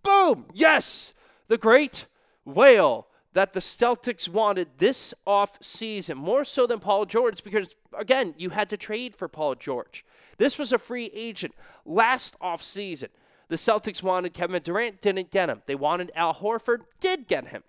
Boom! 0.02 0.46
Yes! 0.52 1.12
The 1.48 1.58
great 1.58 2.06
whale 2.44 3.08
that 3.38 3.52
the 3.52 3.60
Celtics 3.60 4.28
wanted 4.28 4.66
this 4.78 5.14
off 5.24 5.58
season, 5.60 6.18
more 6.18 6.44
so 6.44 6.66
than 6.66 6.80
Paul 6.80 7.06
George, 7.06 7.44
because 7.44 7.76
again, 7.96 8.34
you 8.36 8.50
had 8.50 8.68
to 8.70 8.76
trade 8.76 9.14
for 9.14 9.28
Paul 9.28 9.54
George. 9.54 10.04
This 10.38 10.58
was 10.58 10.72
a 10.72 10.78
free 10.78 11.08
agent 11.14 11.54
last 11.84 12.34
off 12.40 12.60
season. 12.60 13.10
The 13.46 13.54
Celtics 13.54 14.02
wanted 14.02 14.34
Kevin 14.34 14.60
Durant, 14.60 15.00
didn't 15.00 15.30
get 15.30 15.48
him. 15.48 15.62
They 15.66 15.76
wanted 15.76 16.10
Al 16.16 16.34
Horford, 16.34 16.78
did 16.98 17.28
get 17.28 17.46
him. 17.46 17.62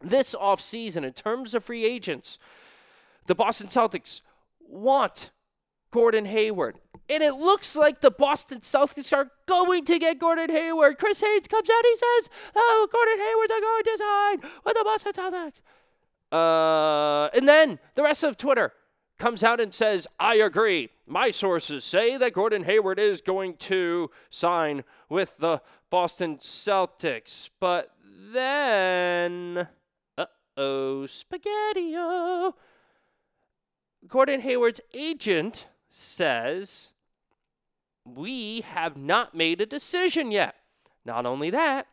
This 0.00 0.34
off 0.34 0.62
season, 0.62 1.04
in 1.04 1.12
terms 1.12 1.54
of 1.54 1.62
free 1.62 1.84
agents, 1.84 2.38
the 3.26 3.34
Boston 3.34 3.66
Celtics 3.66 4.22
want 4.66 5.28
Gordon 5.90 6.26
Hayward. 6.26 6.78
And 7.08 7.22
it 7.22 7.34
looks 7.34 7.76
like 7.76 8.00
the 8.00 8.10
Boston 8.10 8.60
Celtics 8.60 9.12
are 9.12 9.30
going 9.46 9.84
to 9.84 9.98
get 9.98 10.18
Gordon 10.18 10.50
Hayward. 10.50 10.98
Chris 10.98 11.20
Haynes 11.20 11.46
comes 11.46 11.70
out, 11.70 11.84
he 11.84 11.96
says, 11.96 12.30
Oh, 12.56 12.88
Gordon 12.90 13.18
Hayward's 13.18 13.52
going 13.60 13.84
to 13.84 13.96
sign 13.96 14.62
with 14.64 14.74
the 14.74 14.84
Boston 14.84 15.12
Celtics. 15.12 15.62
Uh, 16.32 17.28
and 17.36 17.48
then 17.48 17.78
the 17.94 18.02
rest 18.02 18.24
of 18.24 18.36
Twitter 18.36 18.72
comes 19.18 19.42
out 19.42 19.60
and 19.60 19.72
says, 19.72 20.06
I 20.18 20.36
agree. 20.36 20.90
My 21.06 21.30
sources 21.30 21.84
say 21.84 22.16
that 22.16 22.32
Gordon 22.32 22.64
Hayward 22.64 22.98
is 22.98 23.20
going 23.20 23.54
to 23.58 24.10
sign 24.28 24.84
with 25.08 25.36
the 25.38 25.62
Boston 25.90 26.38
Celtics. 26.38 27.50
But 27.60 27.92
then, 28.32 29.68
uh 30.18 30.26
oh, 30.56 31.06
spaghetti 31.06 31.96
Gordon 34.08 34.40
Hayward's 34.40 34.80
agent 34.92 35.66
says, 35.96 36.92
We 38.04 38.60
have 38.60 38.96
not 38.96 39.34
made 39.34 39.60
a 39.60 39.66
decision 39.66 40.30
yet. 40.30 40.56
Not 41.04 41.24
only 41.24 41.50
that, 41.50 41.86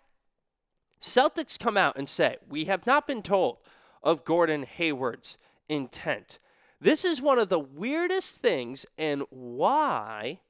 Celtics 1.01 1.59
come 1.59 1.77
out 1.77 1.97
and 1.97 2.09
say, 2.09 2.37
We 2.47 2.65
have 2.65 2.85
not 2.85 3.07
been 3.07 3.21
told 3.21 3.57
of 4.01 4.25
Gordon 4.25 4.63
Hayward's 4.63 5.37
intent. 5.69 6.39
This 6.81 7.05
is 7.05 7.21
one 7.21 7.39
of 7.39 7.47
the 7.47 7.59
weirdest 7.59 8.35
things, 8.37 8.85
and 8.97 9.23
why 9.29 10.41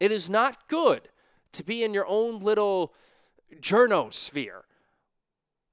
it 0.00 0.10
is 0.10 0.28
not 0.28 0.68
good 0.68 1.08
to 1.52 1.62
be 1.62 1.84
in 1.84 1.94
your 1.94 2.06
own 2.08 2.40
little 2.40 2.92
journosphere 3.60 4.64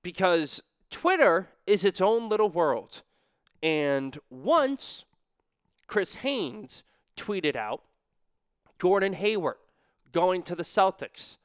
because 0.04 0.62
Twitter 0.92 1.50
is 1.66 1.84
its 1.84 2.00
own 2.00 2.30
little 2.30 2.50
world. 2.50 3.02
And 3.64 4.20
once 4.30 5.06
Chris 5.88 6.16
Haynes 6.16 6.84
tweeted 7.16 7.56
out 7.56 7.84
Gordon 8.78 9.14
Hayward 9.14 9.58
going 10.12 10.44
to 10.44 10.56
the 10.56 10.64
Celtics, 10.64 11.38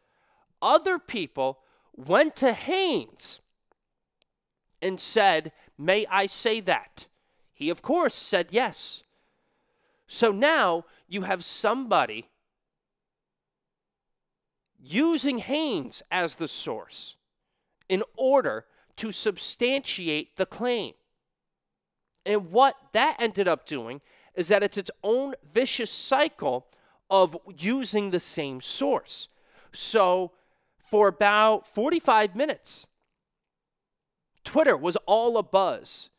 other 0.63 0.99
people 0.99 1.61
went 1.97 2.37
to 2.37 2.53
Haynes 2.53 3.41
and 4.83 5.01
said, 5.01 5.53
May 5.77 6.07
I 6.07 6.27
say 6.27 6.61
that? 6.61 7.07
He, 7.53 7.71
of 7.71 7.83
course, 7.83 8.15
said 8.15 8.49
yes. 8.51 9.03
So 10.07 10.33
now 10.33 10.85
you 11.09 11.23
have 11.23 11.45
somebody 11.45 12.29
using 14.83 15.39
Haynes 15.39 16.03
as 16.11 16.37
the 16.37 16.49
source 16.49 17.17
in 17.89 18.03
order 18.17 18.65
to 18.97 19.13
substantiate 19.13 20.37
the 20.37 20.47
claim. 20.47 20.95
And 22.25 22.51
what 22.51 22.77
that 22.93 23.17
ended 23.19 23.49
up 23.49 23.67
doing 23.67 24.01
is 24.35 24.49
that 24.49 24.63
it's 24.63 24.79
its 24.79 24.91
own 25.03 25.35
vicious 25.53 25.91
cycle 25.91 26.67
of 27.09 27.37
using 27.59 28.11
the 28.11 28.21
same 28.21 28.61
source. 28.61 29.29
So, 29.73 30.33
for 30.79 31.09
about 31.09 31.67
45 31.67 32.35
minutes, 32.35 32.87
Twitter 34.45 34.77
was 34.77 34.97
all 35.07 35.37
a 35.37 35.43
buzz 35.43 36.11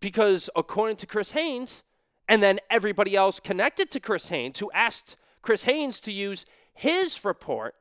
because, 0.00 0.50
according 0.56 0.96
to 0.96 1.06
Chris 1.06 1.32
Haynes, 1.32 1.82
and 2.28 2.42
then 2.42 2.58
everybody 2.70 3.14
else 3.16 3.40
connected 3.40 3.90
to 3.90 4.00
Chris 4.00 4.28
Haynes, 4.28 4.58
who 4.58 4.70
asked 4.72 5.16
Chris 5.42 5.64
Haynes 5.64 6.00
to 6.00 6.12
use 6.12 6.46
his 6.74 7.24
report, 7.24 7.74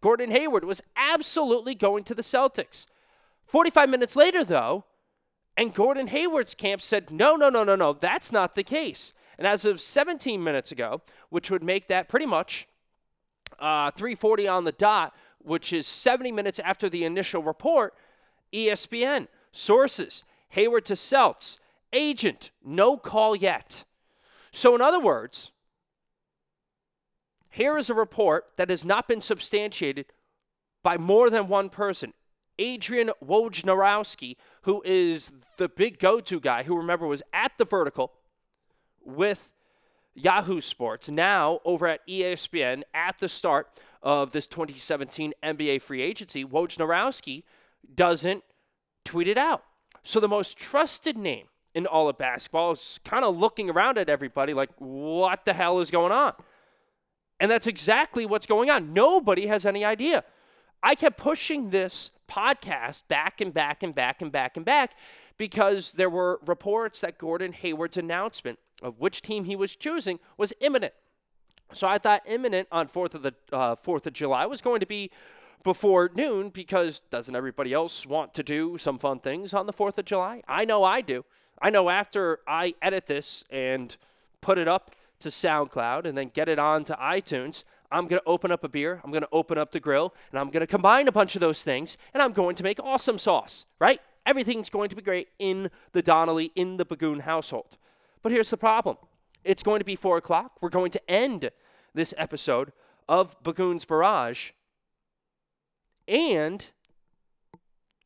Gordon 0.00 0.30
Hayward 0.30 0.64
was 0.64 0.82
absolutely 0.96 1.74
going 1.74 2.04
to 2.04 2.14
the 2.14 2.22
Celtics. 2.22 2.86
45 3.46 3.88
minutes 3.88 4.14
later, 4.14 4.44
though, 4.44 4.84
and 5.58 5.74
Gordon 5.74 6.06
Hayward's 6.06 6.54
camp 6.54 6.80
said, 6.80 7.10
no, 7.10 7.34
no, 7.34 7.50
no, 7.50 7.64
no, 7.64 7.74
no, 7.74 7.92
that's 7.92 8.30
not 8.30 8.54
the 8.54 8.62
case. 8.62 9.12
And 9.36 9.44
as 9.44 9.64
of 9.64 9.80
17 9.80 10.42
minutes 10.42 10.70
ago, 10.70 11.02
which 11.30 11.50
would 11.50 11.64
make 11.64 11.88
that 11.88 12.08
pretty 12.08 12.26
much 12.26 12.68
uh, 13.58 13.90
340 13.90 14.46
on 14.46 14.62
the 14.62 14.72
dot, 14.72 15.16
which 15.38 15.72
is 15.72 15.88
70 15.88 16.30
minutes 16.30 16.60
after 16.60 16.88
the 16.88 17.04
initial 17.04 17.42
report, 17.42 17.94
ESPN, 18.52 19.26
sources, 19.50 20.22
Hayward 20.50 20.84
to 20.84 20.94
Celts, 20.94 21.58
agent, 21.92 22.52
no 22.64 22.96
call 22.96 23.34
yet. 23.34 23.84
So, 24.52 24.76
in 24.76 24.80
other 24.80 25.00
words, 25.00 25.50
here 27.50 27.76
is 27.76 27.90
a 27.90 27.94
report 27.94 28.46
that 28.58 28.70
has 28.70 28.84
not 28.84 29.08
been 29.08 29.20
substantiated 29.20 30.06
by 30.84 30.98
more 30.98 31.30
than 31.30 31.48
one 31.48 31.68
person. 31.68 32.12
Adrian 32.58 33.10
Wojnarowski, 33.24 34.36
who 34.62 34.82
is 34.84 35.32
the 35.56 35.68
big 35.68 35.98
go 35.98 36.20
to 36.20 36.40
guy, 36.40 36.62
who 36.64 36.76
remember 36.76 37.06
was 37.06 37.22
at 37.32 37.52
the 37.58 37.64
vertical 37.64 38.12
with 39.04 39.50
Yahoo 40.14 40.60
Sports, 40.60 41.08
now 41.08 41.60
over 41.64 41.86
at 41.86 42.06
ESPN 42.08 42.82
at 42.92 43.18
the 43.18 43.28
start 43.28 43.68
of 44.02 44.32
this 44.32 44.46
2017 44.46 45.32
NBA 45.42 45.80
free 45.80 46.02
agency, 46.02 46.44
Wojnarowski 46.44 47.44
doesn't 47.94 48.42
tweet 49.04 49.28
it 49.28 49.38
out. 49.38 49.64
So 50.02 50.20
the 50.20 50.28
most 50.28 50.58
trusted 50.58 51.16
name 51.16 51.46
in 51.74 51.86
all 51.86 52.08
of 52.08 52.18
basketball 52.18 52.72
is 52.72 52.98
kind 53.04 53.24
of 53.24 53.38
looking 53.38 53.70
around 53.70 53.98
at 53.98 54.08
everybody 54.08 54.54
like, 54.54 54.70
what 54.78 55.44
the 55.44 55.52
hell 55.52 55.78
is 55.78 55.90
going 55.90 56.12
on? 56.12 56.32
And 57.40 57.50
that's 57.50 57.66
exactly 57.66 58.26
what's 58.26 58.46
going 58.46 58.70
on. 58.70 58.92
Nobody 58.92 59.46
has 59.46 59.64
any 59.64 59.84
idea. 59.84 60.24
I 60.82 60.94
kept 60.94 61.16
pushing 61.18 61.70
this 61.70 62.10
podcast 62.28 63.02
back 63.08 63.40
and 63.40 63.52
back 63.52 63.82
and 63.82 63.94
back 63.94 64.22
and 64.22 64.30
back 64.30 64.56
and 64.56 64.64
back 64.64 64.92
because 65.36 65.92
there 65.92 66.10
were 66.10 66.40
reports 66.46 67.00
that 67.00 67.18
Gordon 67.18 67.52
Hayward's 67.52 67.96
announcement 67.96 68.58
of 68.82 68.98
which 68.98 69.22
team 69.22 69.44
he 69.44 69.56
was 69.56 69.74
choosing 69.76 70.18
was 70.36 70.52
imminent. 70.60 70.94
So 71.72 71.86
I 71.86 71.98
thought 71.98 72.22
imminent 72.26 72.68
on 72.72 72.88
4th 72.88 73.14
of 73.14 73.22
the 73.22 73.34
uh, 73.52 73.76
4th 73.76 74.06
of 74.06 74.12
July 74.12 74.46
was 74.46 74.60
going 74.60 74.80
to 74.80 74.86
be 74.86 75.10
before 75.62 76.10
noon 76.14 76.50
because 76.50 77.00
doesn't 77.10 77.34
everybody 77.34 77.72
else 77.72 78.06
want 78.06 78.32
to 78.34 78.42
do 78.42 78.78
some 78.78 78.98
fun 78.98 79.18
things 79.18 79.52
on 79.52 79.66
the 79.66 79.72
4th 79.72 79.98
of 79.98 80.04
July? 80.04 80.42
I 80.48 80.64
know 80.64 80.84
I 80.84 81.00
do. 81.00 81.24
I 81.60 81.70
know 81.70 81.90
after 81.90 82.40
I 82.46 82.74
edit 82.80 83.06
this 83.06 83.44
and 83.50 83.96
put 84.40 84.58
it 84.58 84.68
up 84.68 84.94
to 85.20 85.28
SoundCloud 85.28 86.04
and 86.04 86.16
then 86.16 86.30
get 86.32 86.48
it 86.48 86.58
on 86.58 86.84
to 86.84 86.94
iTunes, 86.94 87.64
I'm 87.90 88.06
going 88.06 88.20
to 88.20 88.28
open 88.28 88.52
up 88.52 88.64
a 88.64 88.68
beer, 88.68 89.00
I'm 89.02 89.10
going 89.10 89.22
to 89.22 89.28
open 89.32 89.56
up 89.58 89.72
the 89.72 89.80
grill, 89.80 90.14
and 90.30 90.38
I'm 90.38 90.50
going 90.50 90.60
to 90.60 90.66
combine 90.66 91.08
a 91.08 91.12
bunch 91.12 91.34
of 91.34 91.40
those 91.40 91.62
things, 91.62 91.96
and 92.12 92.22
I'm 92.22 92.32
going 92.32 92.54
to 92.56 92.62
make 92.62 92.78
awesome 92.80 93.18
sauce, 93.18 93.66
right? 93.78 94.00
Everything's 94.26 94.68
going 94.68 94.90
to 94.90 94.96
be 94.96 95.02
great 95.02 95.28
in 95.38 95.70
the 95.92 96.02
Donnelly, 96.02 96.50
in 96.54 96.76
the 96.76 96.84
Bagoon 96.84 97.20
household. 97.20 97.78
But 98.22 98.32
here's 98.32 98.50
the 98.50 98.56
problem 98.56 98.98
it's 99.44 99.62
going 99.62 99.78
to 99.78 99.84
be 99.84 99.96
4 99.96 100.18
o'clock. 100.18 100.58
We're 100.60 100.68
going 100.68 100.90
to 100.90 101.10
end 101.10 101.50
this 101.94 102.12
episode 102.18 102.72
of 103.08 103.42
Bagoon's 103.42 103.86
Barrage, 103.86 104.50
and 106.06 106.68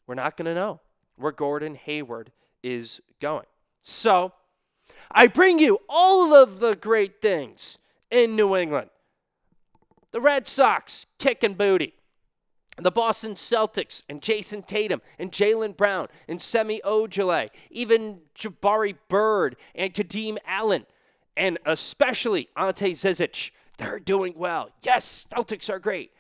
we're 0.07 0.15
not 0.15 0.37
going 0.37 0.47
to 0.47 0.55
know 0.55 0.81
where 1.17 1.33
Gordon 1.33 1.75
Hayward 1.75 2.31
is 2.63 3.01
going. 3.21 3.47
So, 3.83 4.33
I 5.11 5.27
bring 5.27 5.59
you 5.59 5.79
all 5.89 6.35
of 6.35 6.61
the 6.61 6.77
great 6.77 7.21
things 7.21 7.79
in 8.11 8.37
New 8.37 8.57
England. 8.57 8.91
The 10.13 10.21
Red 10.21 10.47
Sox 10.47 11.07
kicking 11.19 11.55
booty. 11.55 11.95
The 12.79 12.91
Boston 12.91 13.33
Celtics 13.35 14.03
and 14.09 14.23
Jayson 14.23 14.63
Tatum 14.63 15.03
and 15.19 15.33
Jaylen 15.33 15.77
Brown 15.77 16.09
and 16.29 16.41
Semi 16.41 16.81
Ojeleye, 16.85 17.51
even 17.71 18.21
Jabari 18.35 18.97
Bird 19.09 19.57
and 19.75 19.93
Kadeem 19.93 20.39
Allen, 20.47 20.87
and 21.37 21.59
especially 21.67 22.49
Ante 22.57 22.93
Zizic. 22.93 23.51
They're 23.79 23.99
doing 23.99 24.35
well. 24.37 24.71
Yes, 24.83 25.27
Celtics 25.35 25.69
are 25.71 25.79
great. 25.79 26.13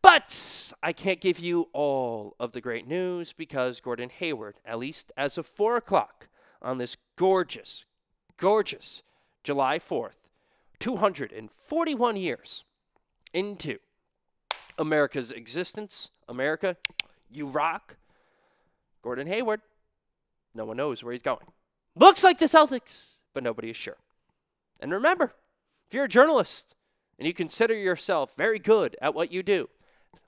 But 0.00 0.72
I 0.82 0.92
can't 0.92 1.20
give 1.20 1.38
you 1.38 1.68
all 1.72 2.34
of 2.38 2.52
the 2.52 2.60
great 2.60 2.86
news 2.86 3.32
because 3.32 3.80
Gordon 3.80 4.10
Hayward, 4.10 4.56
at 4.64 4.78
least 4.78 5.12
as 5.16 5.36
of 5.36 5.46
4 5.46 5.76
o'clock 5.76 6.28
on 6.62 6.78
this 6.78 6.96
gorgeous, 7.16 7.84
gorgeous 8.36 9.02
July 9.42 9.78
4th, 9.78 10.16
241 10.78 12.16
years 12.16 12.64
into 13.32 13.78
America's 14.78 15.30
existence. 15.32 16.10
America, 16.28 16.76
you 17.30 17.46
rock. 17.46 17.96
Gordon 19.02 19.26
Hayward, 19.26 19.60
no 20.54 20.64
one 20.64 20.76
knows 20.76 21.02
where 21.02 21.12
he's 21.12 21.22
going. 21.22 21.46
Looks 21.94 22.24
like 22.24 22.38
the 22.38 22.46
Celtics, 22.46 23.16
but 23.32 23.42
nobody 23.42 23.70
is 23.70 23.76
sure. 23.76 23.96
And 24.80 24.92
remember, 24.92 25.32
if 25.88 25.94
you're 25.94 26.04
a 26.04 26.08
journalist 26.08 26.74
and 27.18 27.26
you 27.26 27.32
consider 27.32 27.74
yourself 27.74 28.34
very 28.36 28.58
good 28.58 28.96
at 29.00 29.14
what 29.14 29.32
you 29.32 29.42
do, 29.42 29.68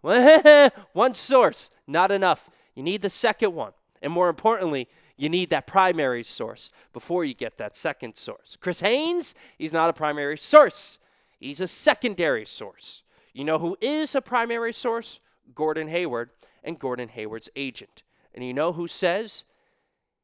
one 0.93 1.15
source, 1.15 1.71
not 1.87 2.11
enough. 2.11 2.49
You 2.75 2.83
need 2.83 3.03
the 3.03 3.11
second 3.11 3.55
one. 3.55 3.73
And 4.01 4.13
more 4.13 4.29
importantly, 4.29 4.89
you 5.17 5.29
need 5.29 5.51
that 5.51 5.67
primary 5.67 6.25
source 6.25 6.71
before 6.93 7.25
you 7.25 7.35
get 7.35 7.59
that 7.59 7.77
second 7.77 8.17
source. 8.17 8.57
Chris 8.59 8.81
Haynes, 8.81 9.35
he's 9.59 9.73
not 9.73 9.91
a 9.91 9.93
primary 9.93 10.39
source, 10.39 10.99
he's 11.41 11.61
a 11.61 11.67
secondary 11.67 12.47
source. 12.47 13.03
You 13.33 13.45
know 13.45 13.59
who 13.59 13.77
is 13.81 14.15
a 14.15 14.21
primary 14.21 14.73
source? 14.73 15.19
Gordon 15.55 15.89
Hayward 15.89 16.31
and 16.63 16.79
Gordon 16.79 17.09
Hayward's 17.09 17.49
agent. 17.57 18.03
And 18.35 18.45
you 18.45 18.55
know 18.55 18.73
who 18.73 18.87
says 18.87 19.45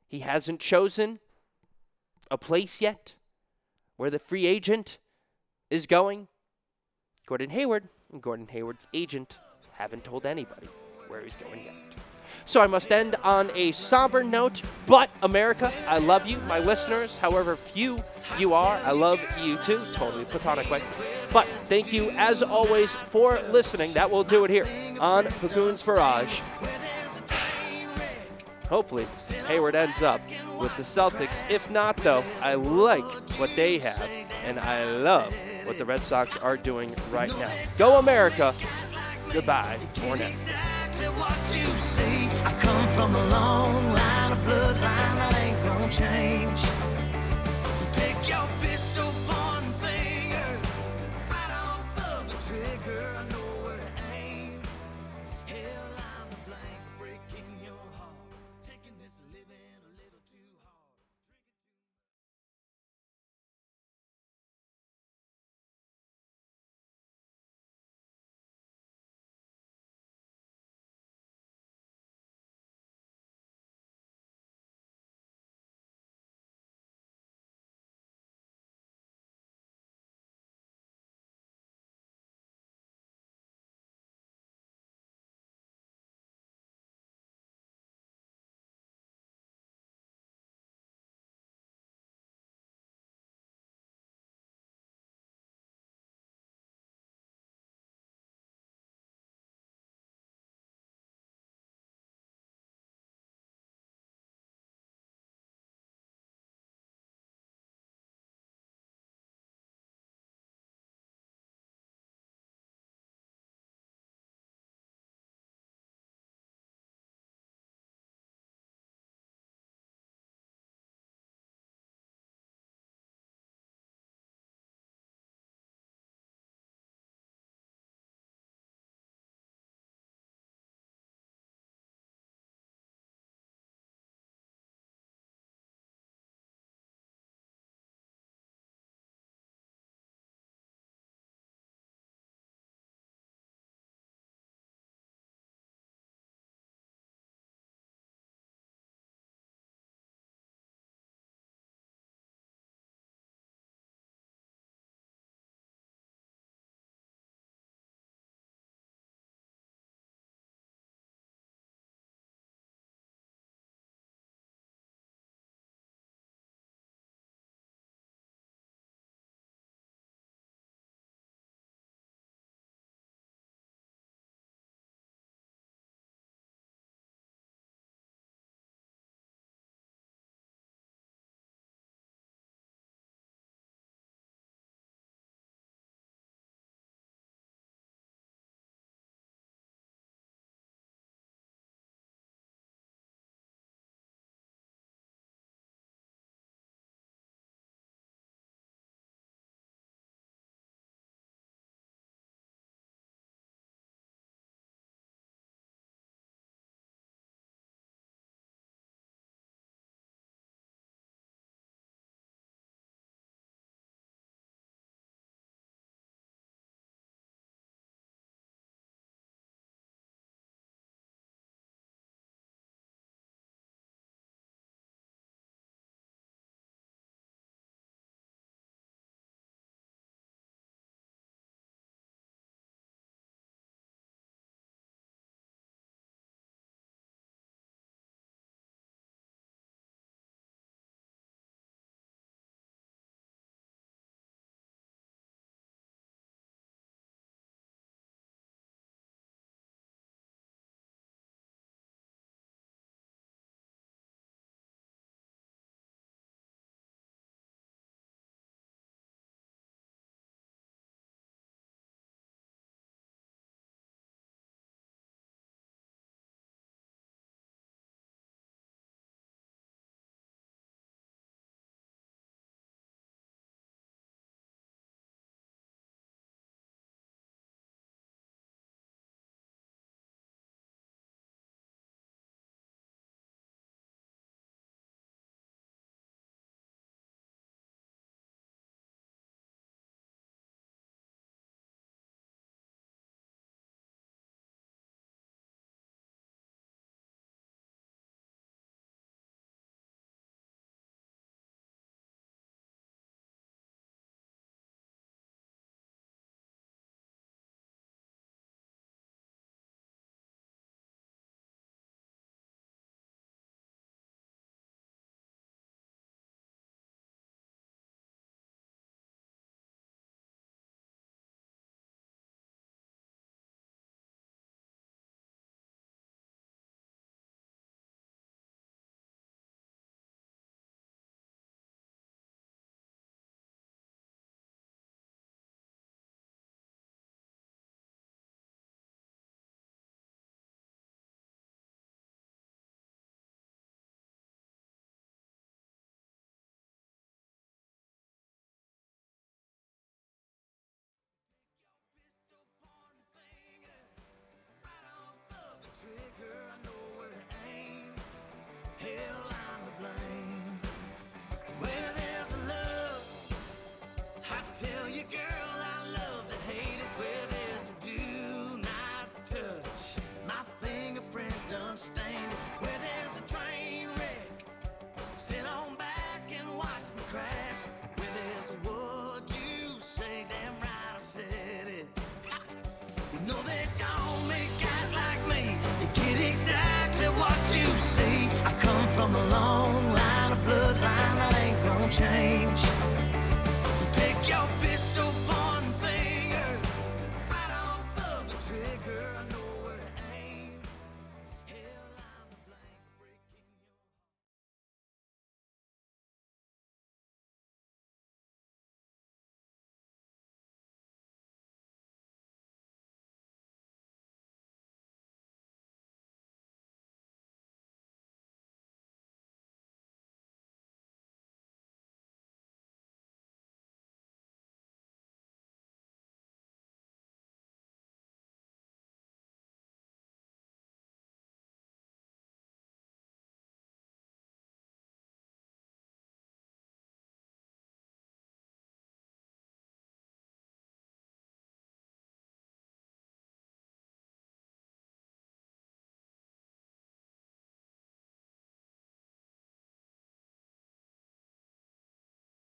he 0.07 0.21
hasn't 0.21 0.61
chosen 0.61 1.19
a 2.31 2.39
place 2.39 2.81
yet 2.81 3.15
where 3.97 4.11
the 4.11 4.19
free 4.19 4.47
agent 4.47 4.99
is 5.71 5.87
going? 5.87 6.29
Gordon 7.27 7.51
Hayward 7.51 7.89
and 8.13 8.23
Gordon 8.23 8.49
Hayward's 8.49 8.87
agent 8.95 9.39
haven't 9.73 10.05
told 10.05 10.27
anybody 10.27 10.69
where 11.09 11.23
he's 11.23 11.37
going 11.37 11.65
yet. 11.65 12.06
So 12.45 12.61
I 12.61 12.67
must 12.67 12.93
end 12.93 13.17
on 13.25 13.51
a 13.55 13.73
somber 13.73 14.23
note. 14.23 14.63
But 14.87 15.11
America, 15.23 15.73
I 15.89 15.99
love 15.99 16.27
you, 16.27 16.37
my 16.49 16.59
listeners, 16.59 17.19
however 17.19 17.57
few 17.57 17.99
you 18.39 18.55
are. 18.55 18.77
I 18.85 18.93
love 18.93 19.21
you 19.41 19.57
too, 19.59 19.81
totally 19.93 20.25
platonic 20.25 20.71
way. 20.71 20.83
But 21.33 21.47
thank 21.65 21.93
you 21.93 22.11
as 22.11 22.43
always 22.43 22.95
for 22.95 23.41
listening. 23.51 23.93
That 23.95 24.11
will 24.11 24.25
do 24.25 24.45
it 24.45 24.51
here 24.51 24.67
on 25.01 25.27
Bagoon's 25.41 25.83
Barrage. 25.83 26.41
Hopefully, 28.69 29.07
Hayward 29.47 29.75
ends 29.75 30.03
up 30.03 30.21
with 30.59 30.77
the 30.77 30.83
Celtics. 30.83 31.49
If 31.51 31.71
not, 31.71 31.97
though, 31.99 32.25
I 32.43 32.55
like 32.55 33.05
what 33.39 33.55
they 33.55 33.79
have, 33.79 34.09
and 34.45 34.59
I 34.59 34.85
love 34.85 35.33
what 35.65 35.79
the 35.79 35.85
Red 35.85 36.03
Sox 36.03 36.37
are 36.39 36.57
doing 36.57 36.95
right 37.11 37.31
now. 37.39 37.53
Go 37.79 37.99
America! 37.99 38.55
Goodbye 39.33 39.79
for 39.95 40.17
now. 40.17 40.33
I 42.47 42.53
come 42.61 42.87
from 42.95 43.13
a 43.13 43.27
long 43.27 43.93
line 43.93 44.31
of 44.31 44.39
bloodline 44.47 45.17
that 45.19 45.35
ain't 45.35 45.61
gonna 45.65 45.91
change. 45.91 46.76